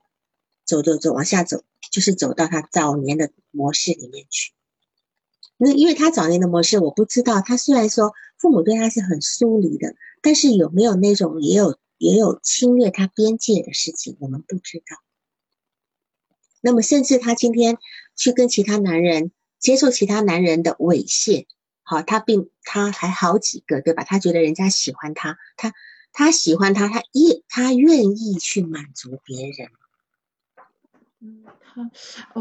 [0.67, 4.51] 走走走往下走，就是走到他早年的模式里面去。
[5.57, 8.13] 那因为他早年的模式，我不知道他虽然说。
[8.39, 14.97] 父母对他是很疏离的，但是有没有那种也有也有侵略他边界的事情，我们不知道。
[16.61, 17.79] 那么，甚至他今天
[18.15, 21.47] 去跟其他男人接受其他男人的猥亵，
[21.81, 24.03] 好，他并他还好几个，对吧？
[24.03, 25.73] 他觉得人家喜欢他，他
[26.13, 29.71] 他喜欢他，他愿他愿意去满足别人。
[31.21, 31.43] 嗯，
[31.73, 31.83] 他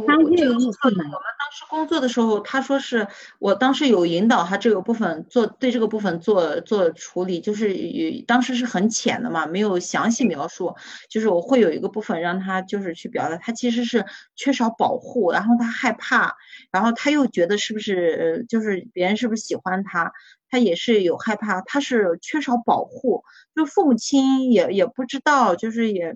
[0.06, 1.08] 他愿意去满。
[1.10, 3.08] 当时工作的时候，他说是
[3.38, 7.74] 我当时有引导他这个部分做对这个部分做做处理，就是
[8.26, 10.74] 当时是很浅的嘛，没有详细描述。
[11.08, 14.04] 就是我会有一个部分让他就是去表达，他其实是
[14.34, 16.34] 缺少保护，然后他害怕，
[16.70, 20.12] 然后他又觉得是不是就是别人是不是喜欢他，
[20.50, 23.24] 他也是有害怕，他是缺少保护，
[23.54, 26.14] 就父母亲也也不知道，就是也。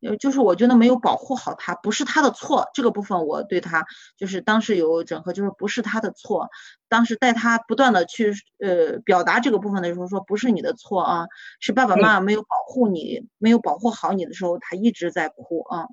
[0.00, 2.68] 呃，就是我觉得没有保护好他，不是他的错。
[2.72, 3.86] 这个部分我对他
[4.16, 6.50] 就是当时有整合，就是不是他的错。
[6.88, 11.26] 当时带他不断的去呃表达这个部分的时候，说不是你的错啊，
[11.60, 15.88] 是爸爸妈妈没有保护你，没有保护好你的时候，他一直在哭啊。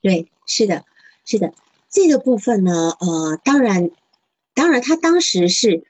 [0.00, 0.84] 对，是的，
[1.24, 1.52] 是的，
[1.88, 3.90] 这个部分呢，呃，当然，
[4.54, 5.84] 当然他当时是，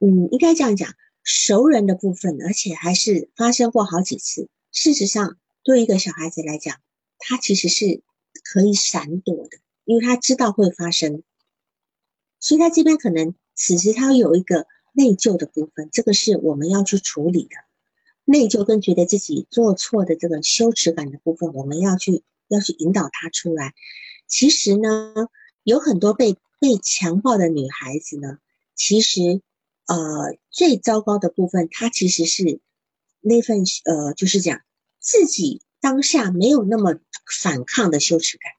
[0.00, 0.92] 嗯，应该这样讲，
[1.22, 4.48] 熟人的部分，而且还是发生过好几次。
[4.72, 6.76] 事实上，对一个小孩子来讲，
[7.20, 8.02] 他其实是
[8.42, 11.22] 可以闪躲的，因为他知道会发生，
[12.40, 17.50] 所以他这边可能此时他有一个内疚的部分，这个是我们要去处理的。
[18.24, 23.74] 内疚跟觉得自己做错的这个羞耻感的部分，我们要去要去引导他出来。
[24.26, 25.14] 其实呢，
[25.62, 28.38] 有很多被被强暴的女孩子呢，
[28.74, 29.42] 其实
[29.86, 32.60] 呃最糟糕的部分，她其实是
[33.20, 34.60] 那份呃就是讲
[34.98, 35.62] 自己。
[35.80, 36.94] 当下没有那么
[37.42, 38.52] 反抗的羞耻感，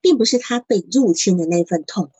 [0.00, 2.12] 并不是他被入侵的那份痛苦，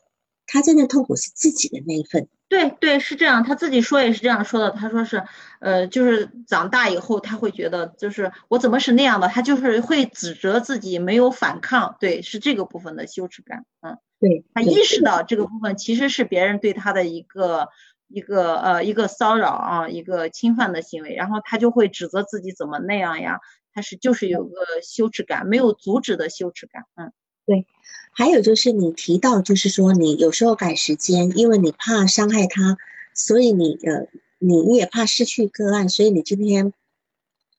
[0.46, 2.28] 他真正痛苦是自己的那一份。
[2.48, 4.70] 对对，是这样，他自己说也是这样说的。
[4.70, 5.22] 他说是，
[5.60, 11.96] 呃，就是长大以后他会觉得，就是我怎么是那样的，他就是会指责自己没有反抗。
[12.00, 13.66] 对，是这个部分的羞耻感。
[13.82, 17.68] 嗯，对他意识到这个部分其实是别人对他的一个。
[18.10, 23.38] 一个呃一个骚扰啊，一个侵犯的行为，然后他就会指责自己怎么那样呀？
[23.78, 26.82] 他是就是有个羞耻感，没有阻止的羞耻感。
[26.96, 27.12] 嗯，
[27.46, 27.64] 对。
[28.10, 32.76] 还有就是你提到，就是说你有时候改时间，因为你怕伤害他，
[33.14, 34.08] 所以你呃
[34.40, 36.72] 你你也怕失去个案，所以你今天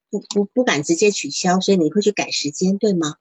[0.09, 3.15] 不不不敢直接取消，所以你会去改时间，对吗？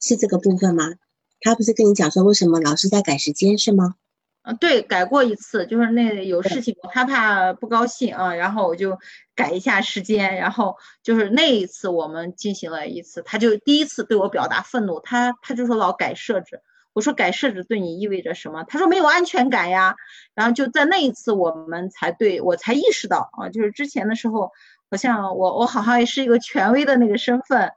[0.00, 0.94] 是这个部分吗？
[1.40, 3.96] 他不是跟你讲说为什么老师在改时间是吗？
[4.42, 8.98] 嗯，对，改过一次，就是那有事情，我害怕不高兴啊，然后我就
[9.34, 16.62] 改一下时间，然后就是那一次我们进行了一次，他就第一次对我表达愤怒，他他就说老改设置，
[16.94, 18.64] 我说改设置对你意味着什么？
[18.64, 19.96] 他说没有安全感呀，
[20.34, 24.52] 然后就在那一次我们才对我才意识到啊，就是之前的时候
[24.90, 27.70] 好像我我好像也是一个权威的那个身份。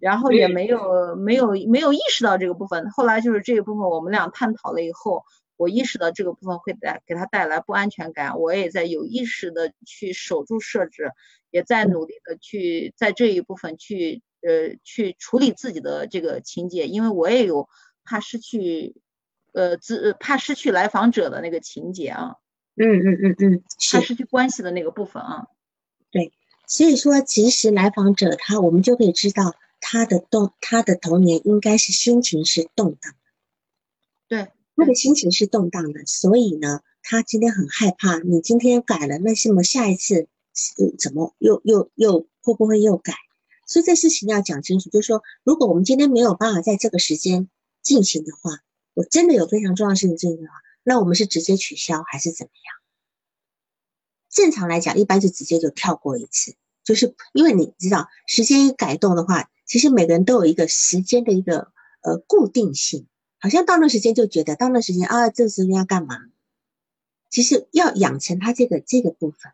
[0.00, 5.24] 然后也没有没有没有意识到这个部分，后来就是这一部分我们俩探讨了以后，
[5.58, 11.10] 我意识到这个部分会带给他带来不安全感，我也在有意识的去守住设置，
[11.50, 17.68] 也在努力的去在这一部分去呃去处理自己的这个情节，因为我也有
[18.04, 18.94] 怕失去
[19.52, 22.36] 呃自怕失去来访者的那个情节啊，
[22.76, 25.48] 嗯嗯嗯嗯，怕失去关系的那个部分啊，
[26.10, 26.32] 对，
[26.66, 29.54] 所以说其实来访者他我们就可以知道。
[29.80, 33.14] 他的动，他的童年应该是心情是动荡
[34.78, 38.18] 他的心情是动荡的，所以呢，他今天很害怕。
[38.20, 40.28] 你今天改了，那什么下一次
[40.98, 43.14] 怎么又又又会不会又改？
[43.66, 47.48] 所以这事情要讲清楚，就是说，如果我们今天没有办法在这个时间
[47.82, 48.60] 进行的话，
[48.94, 50.54] 我真的有非常重要的事情进行的话，
[50.84, 52.74] 那我们是直接取消还是怎么样？
[54.30, 56.54] 正常来讲，一般是直接就跳过一次，
[56.84, 59.50] 就是因为你知道时间一改动的话。
[59.66, 61.70] 其实每个人都有一个时间的一个
[62.00, 63.06] 呃固定性，
[63.40, 66.16] 好像到那时间就觉得到那时间啊，这时间要干嘛？
[67.30, 69.52] 其实要养成他这个这个部分，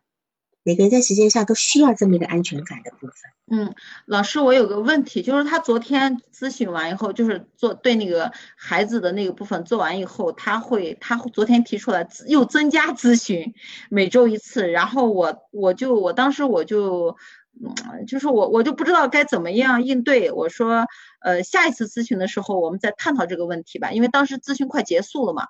[0.63, 3.15] 每个人在时间上都需要这么一个安全感的部分。
[3.51, 3.75] 嗯，
[4.05, 13.53] 老师，我有个问题，就是他昨天咨询完以后，就是做对那个孩子的那个部分做完以后，他会他昨天提出来又增加咨询，
[13.89, 17.15] 每周一次，然后我我就我当时我就。
[17.57, 20.29] 嗯，就是我，我就不知道该怎么样应对。
[20.29, 20.85] 我说，
[21.25, 23.91] 呃，下一次咨询的时候，我们再探讨这个问题吧。
[23.91, 25.47] 因为当时咨询快结束了嘛，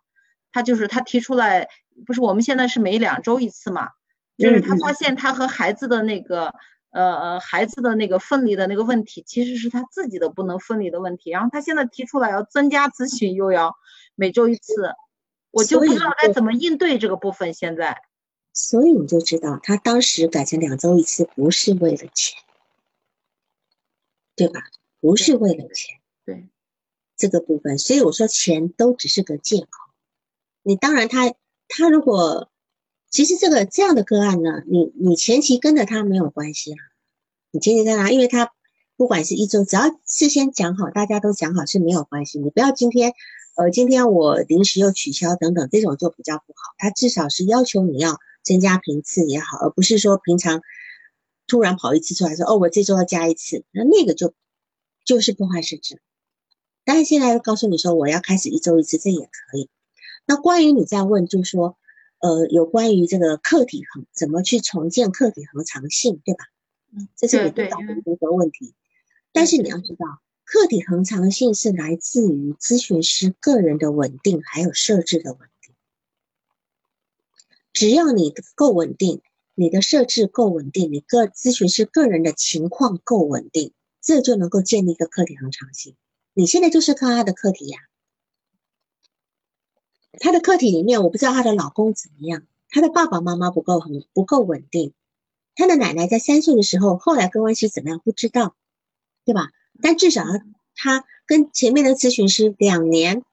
[0.53, 1.67] 他就是他提出来，
[2.05, 3.89] 不是我们现在是每两周一次嘛，
[4.37, 6.53] 就是他发现他和孩子的那个，
[6.91, 11.31] 呃呃，孩子的那个分离的那个问题，其实是他自己的不能分离的问题。
[11.31, 13.75] 然后他现在提出来要增加咨询，又要
[14.15, 14.93] 每周一次，
[15.51, 17.53] 我就不知道该怎么应对这个部分。
[17.53, 18.01] 现在。
[18.53, 22.39] 所以你就知道，他当时改成两周一次，不是为了钱，
[24.37, 24.61] 对吧？
[24.99, 26.47] 不是为了钱，对
[27.15, 27.77] 这个部分。
[27.77, 29.67] 所以我说，钱都只是个借口。
[30.63, 31.33] 你当然，他
[31.67, 32.49] 他如果
[33.09, 36.77] 其实这个这样的个案呢，你你前期跟着他没有关系啊。
[37.51, 38.51] 你前期跟他，因为他
[38.97, 42.39] 不管是一周，只要事先讲好，大家都讲好是没有关系。
[42.39, 43.13] 你不要今天，
[43.55, 46.73] 呃，今天我临时又取消等等，这种就比较不好。
[46.77, 48.19] 他至少是要求你要。
[48.45, 50.61] 增加频次也好，而不是说平常
[51.47, 54.35] 突然跑一次出来说哦，我这周要加一次，那那个就
[55.05, 56.01] 就是破坏设置。
[56.83, 59.69] 但是现在告诉你说我要开始一周一次，这也可以。
[60.25, 61.77] 那关于你在问，就是说
[62.19, 66.45] 呃，有关于这个客体恒怎么去重建客体恒常性，对吧？
[66.91, 68.73] 嗯，这是你遇到的一个问题。
[69.31, 75.75] 但是你要知道，客体恒常性是来自于咨询师个人的稳定，还有设置的稳定。
[77.73, 79.21] 只要你够稳定，
[79.53, 83.73] 你的设置够稳定，你个咨询师个人的情况够稳定，
[84.05, 85.97] 这就能够建立一个课题恒常性。
[86.33, 87.79] 你现在就是看他的课题呀，
[90.19, 94.93] 他的课题里面，我不知道他的老公怎么样，他的爸爸妈妈不够很不够稳定，
[95.55, 98.55] 他的奶奶在三岁的时候，后来跟关系怎么样不知道，
[99.25, 99.49] 对吧？
[99.81, 100.23] 但至少
[100.75, 103.23] 他跟前面的咨询师两年，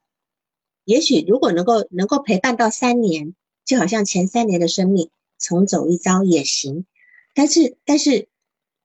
[0.84, 3.36] 也许如果能够能够陪伴到三年。
[3.64, 5.08] 就好像前三年的生命
[5.38, 6.84] 重走一遭也行，
[7.32, 8.28] 但是但是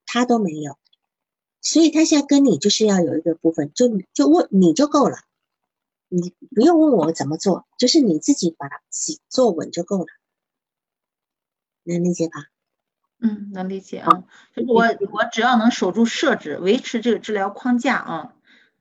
[0.06, 0.78] 他都没有，
[1.62, 5.18] 所以他现在跟你就是要有一个部分，就就问你就够了，
[6.08, 10.08] 你不用问我怎么做，就是你自己把它自己做稳就够了，
[11.84, 12.46] 能理解吧？
[13.20, 14.24] 嗯，能理解啊，
[14.56, 18.36] 就是我我只要能守住设置，维持这个治疗框架啊，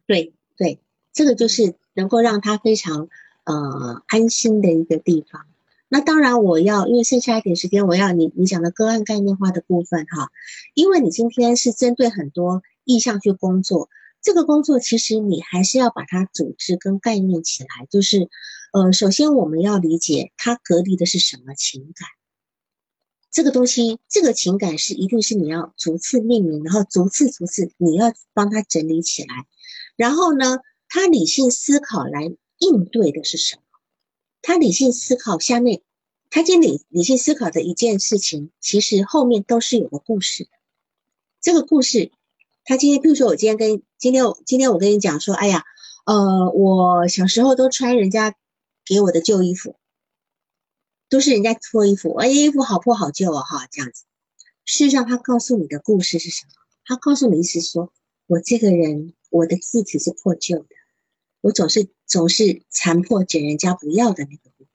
[0.07, 0.79] 对对，
[1.13, 3.09] 这个就是能够让他非常
[3.45, 5.47] 呃安心的一个地方。
[5.89, 10.31] 那当然，我要因为剩下一点时间，我要你你讲的个案概念化的部分哈，
[10.75, 13.89] 因为你今天是针对很多意向去工作，
[14.21, 18.29] 这个工作其实你还是要把它组织跟概念起来，就是，
[18.73, 22.09] 呃，首先我们要理解它隔离的是什么情感，
[23.31, 29.47] 这个东西，这个情感是一定是你要逐次命名，然后逐次逐次你要帮他整理起来，
[29.97, 30.59] 然后呢，
[30.89, 33.63] 他理性思考来应对的是什么？
[34.47, 35.83] 他理性思考下面，
[36.31, 40.51] 他经理理性思考的一件事情，其实后面都是有个故事的。
[41.41, 42.13] 这个故事，
[42.65, 45.65] 他今天，比如说我今天跟今天我今天我跟你讲说，哎呀，
[46.05, 48.37] 呃，我小时候都穿人家
[48.85, 49.75] 给我的旧衣服，
[51.09, 54.05] 都是人家脱衣服，哎，衣服好破好旧啊，哈，这样子。
[54.65, 56.53] 事实上，他告诉你的故事是什么？
[56.85, 57.93] 他告诉你是说，
[58.29, 60.69] 我这个人，我的字体是破旧的，
[61.41, 64.69] 我总是总是残破捡人家不要的那个部分。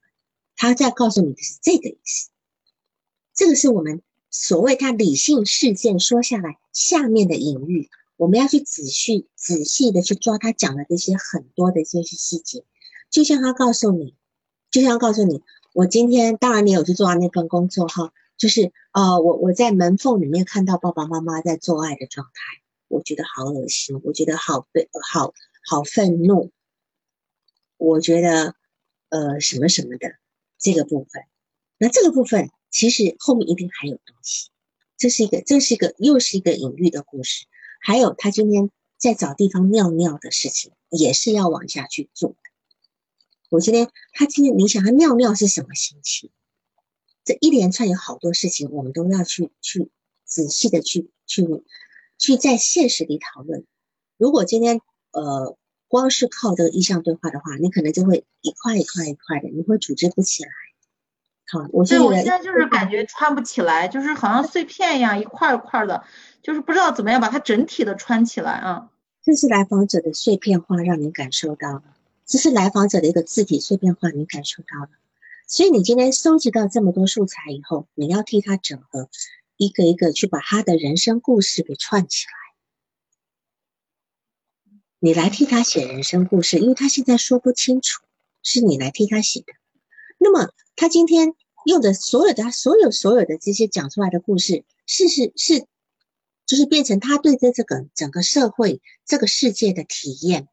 [0.56, 2.30] 他在告诉你的是这个意思。
[3.34, 12.64] 这个是我们所谓他理性事件说下来下面的隐喻，我们要去仔细仔细的去抓他讲的这些很多的这些细节。
[13.10, 14.16] 就像他告诉你，
[14.70, 15.42] 就像告诉你，
[15.74, 18.14] 我今天当然你有去做完那份工作哈。
[18.38, 25.34] 就是呃，我我在门缝里面看到爸爸妈妈在做爱的状态，我觉得好恶心，我觉得好被好
[25.64, 26.52] 好愤怒，
[27.78, 28.56] 我觉得
[29.10, 30.16] 呃什么什么的
[30.58, 31.24] 这个部分，
[31.78, 34.50] 那这个部分其实后面一定还有东西，
[34.98, 37.46] 这是一个这是一个又是一个隐喻的故事，
[37.80, 42.36] 还有他今天在找地方尿尿的事情也是要往下去做的。
[43.50, 46.30] 我今天他今天你想他尿尿是什么心情？
[47.24, 49.92] 这一连串有好多事情，我们都要去去
[50.26, 51.46] 仔细的去去
[52.18, 53.66] 去在现实里讨论。
[54.18, 54.82] 如果今天
[55.12, 55.58] 呃
[55.88, 60.50] 光是靠这个意向对话的话，你可能就会一块一块一块的，你会组织不起来。
[61.52, 66.04] 好，我对我现在就是感觉穿不起来，就是好像碎片一样一块一块的，
[66.42, 68.90] 就是不知道怎么样把它整体的穿起来啊。
[69.22, 71.84] 这是来访者的碎片化，让你感受到了；
[72.26, 74.90] 这是来访者的一个字体碎片化，你感受到了。
[75.46, 79.10] 所以你今天收集到这么多素材以后，你要替他整合，
[79.58, 82.41] 一个一个去把他的人生故事给串起来。
[85.04, 88.04] 你来替他写人生故事，因为他现在说不清楚，
[88.44, 89.48] 是你来替他写的。
[90.20, 91.34] 那么他今天
[91.66, 95.66] 用的所有的、所有、所有的这些讲出来的故事，是是是，
[96.46, 100.48] 就是变成他对这这个整个社会、这个世界的体验。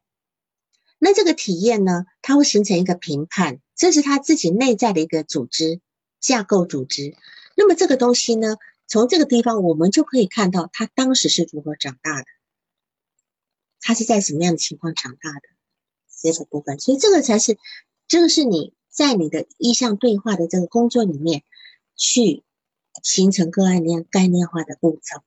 [0.97, 3.59] 那这个体验呢，它会形成一个评判。
[3.75, 5.79] 这是他自己内在的一个组织
[6.19, 7.15] 架构组织，
[7.55, 12.25] 那么这个东西呢，从这个地方我们就可以看到他当时是如何长大的，
[13.81, 15.41] 他是在什么样的情况长大的
[16.21, 17.57] 这个部分，所以这个才是，
[18.07, 21.43] 这个是你在你的意向对话的这个工作里面
[21.95, 22.43] 去
[23.03, 25.21] 形成个案那样概念化的步骤，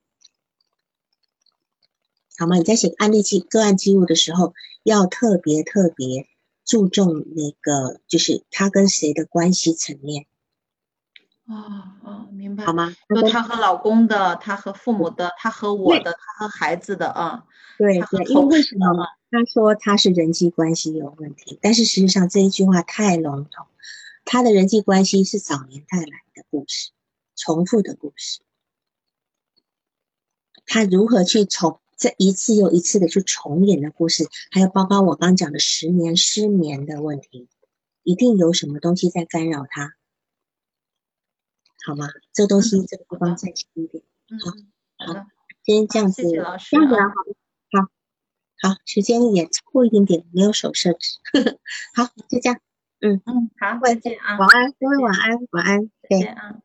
[2.37, 2.57] 好吗？
[2.57, 6.27] 你在写案例记个案记录的时候，要特别特别。
[6.65, 10.27] 注重那个，就是他跟谁的关系层面。
[11.47, 12.65] 哦哦，明白。
[12.65, 12.95] 好吗？
[13.13, 17.45] 就她和老公的，她和父母的，她和我的，她和孩子的啊。
[17.77, 18.85] 对对，因为为什么
[19.31, 21.57] 他说他是人际关系有问题？
[21.61, 23.65] 但是实际上这一句话太笼统，
[24.25, 26.91] 他的人际关系是早年带来的故事，
[27.35, 28.41] 重复的故事。
[30.65, 31.79] 他如何去重？
[31.97, 37.47] 这一次又一次的去重演的故事，还有包括我刚讲的十年失眠的问题，
[38.03, 39.93] 一定有什么东西在干扰他，
[41.85, 42.07] 好吗？
[42.31, 44.03] 这个东西这个地方再轻一点。
[44.39, 45.25] 好，好，
[45.63, 47.07] 今天这样子，这样子好，
[47.71, 51.19] 好，好，时间也超过一点点，没有手设置。
[51.95, 52.59] 好，就这样。
[53.01, 56.55] 嗯嗯，好，再见啊，晚安，各位晚安，晚安，再见啊。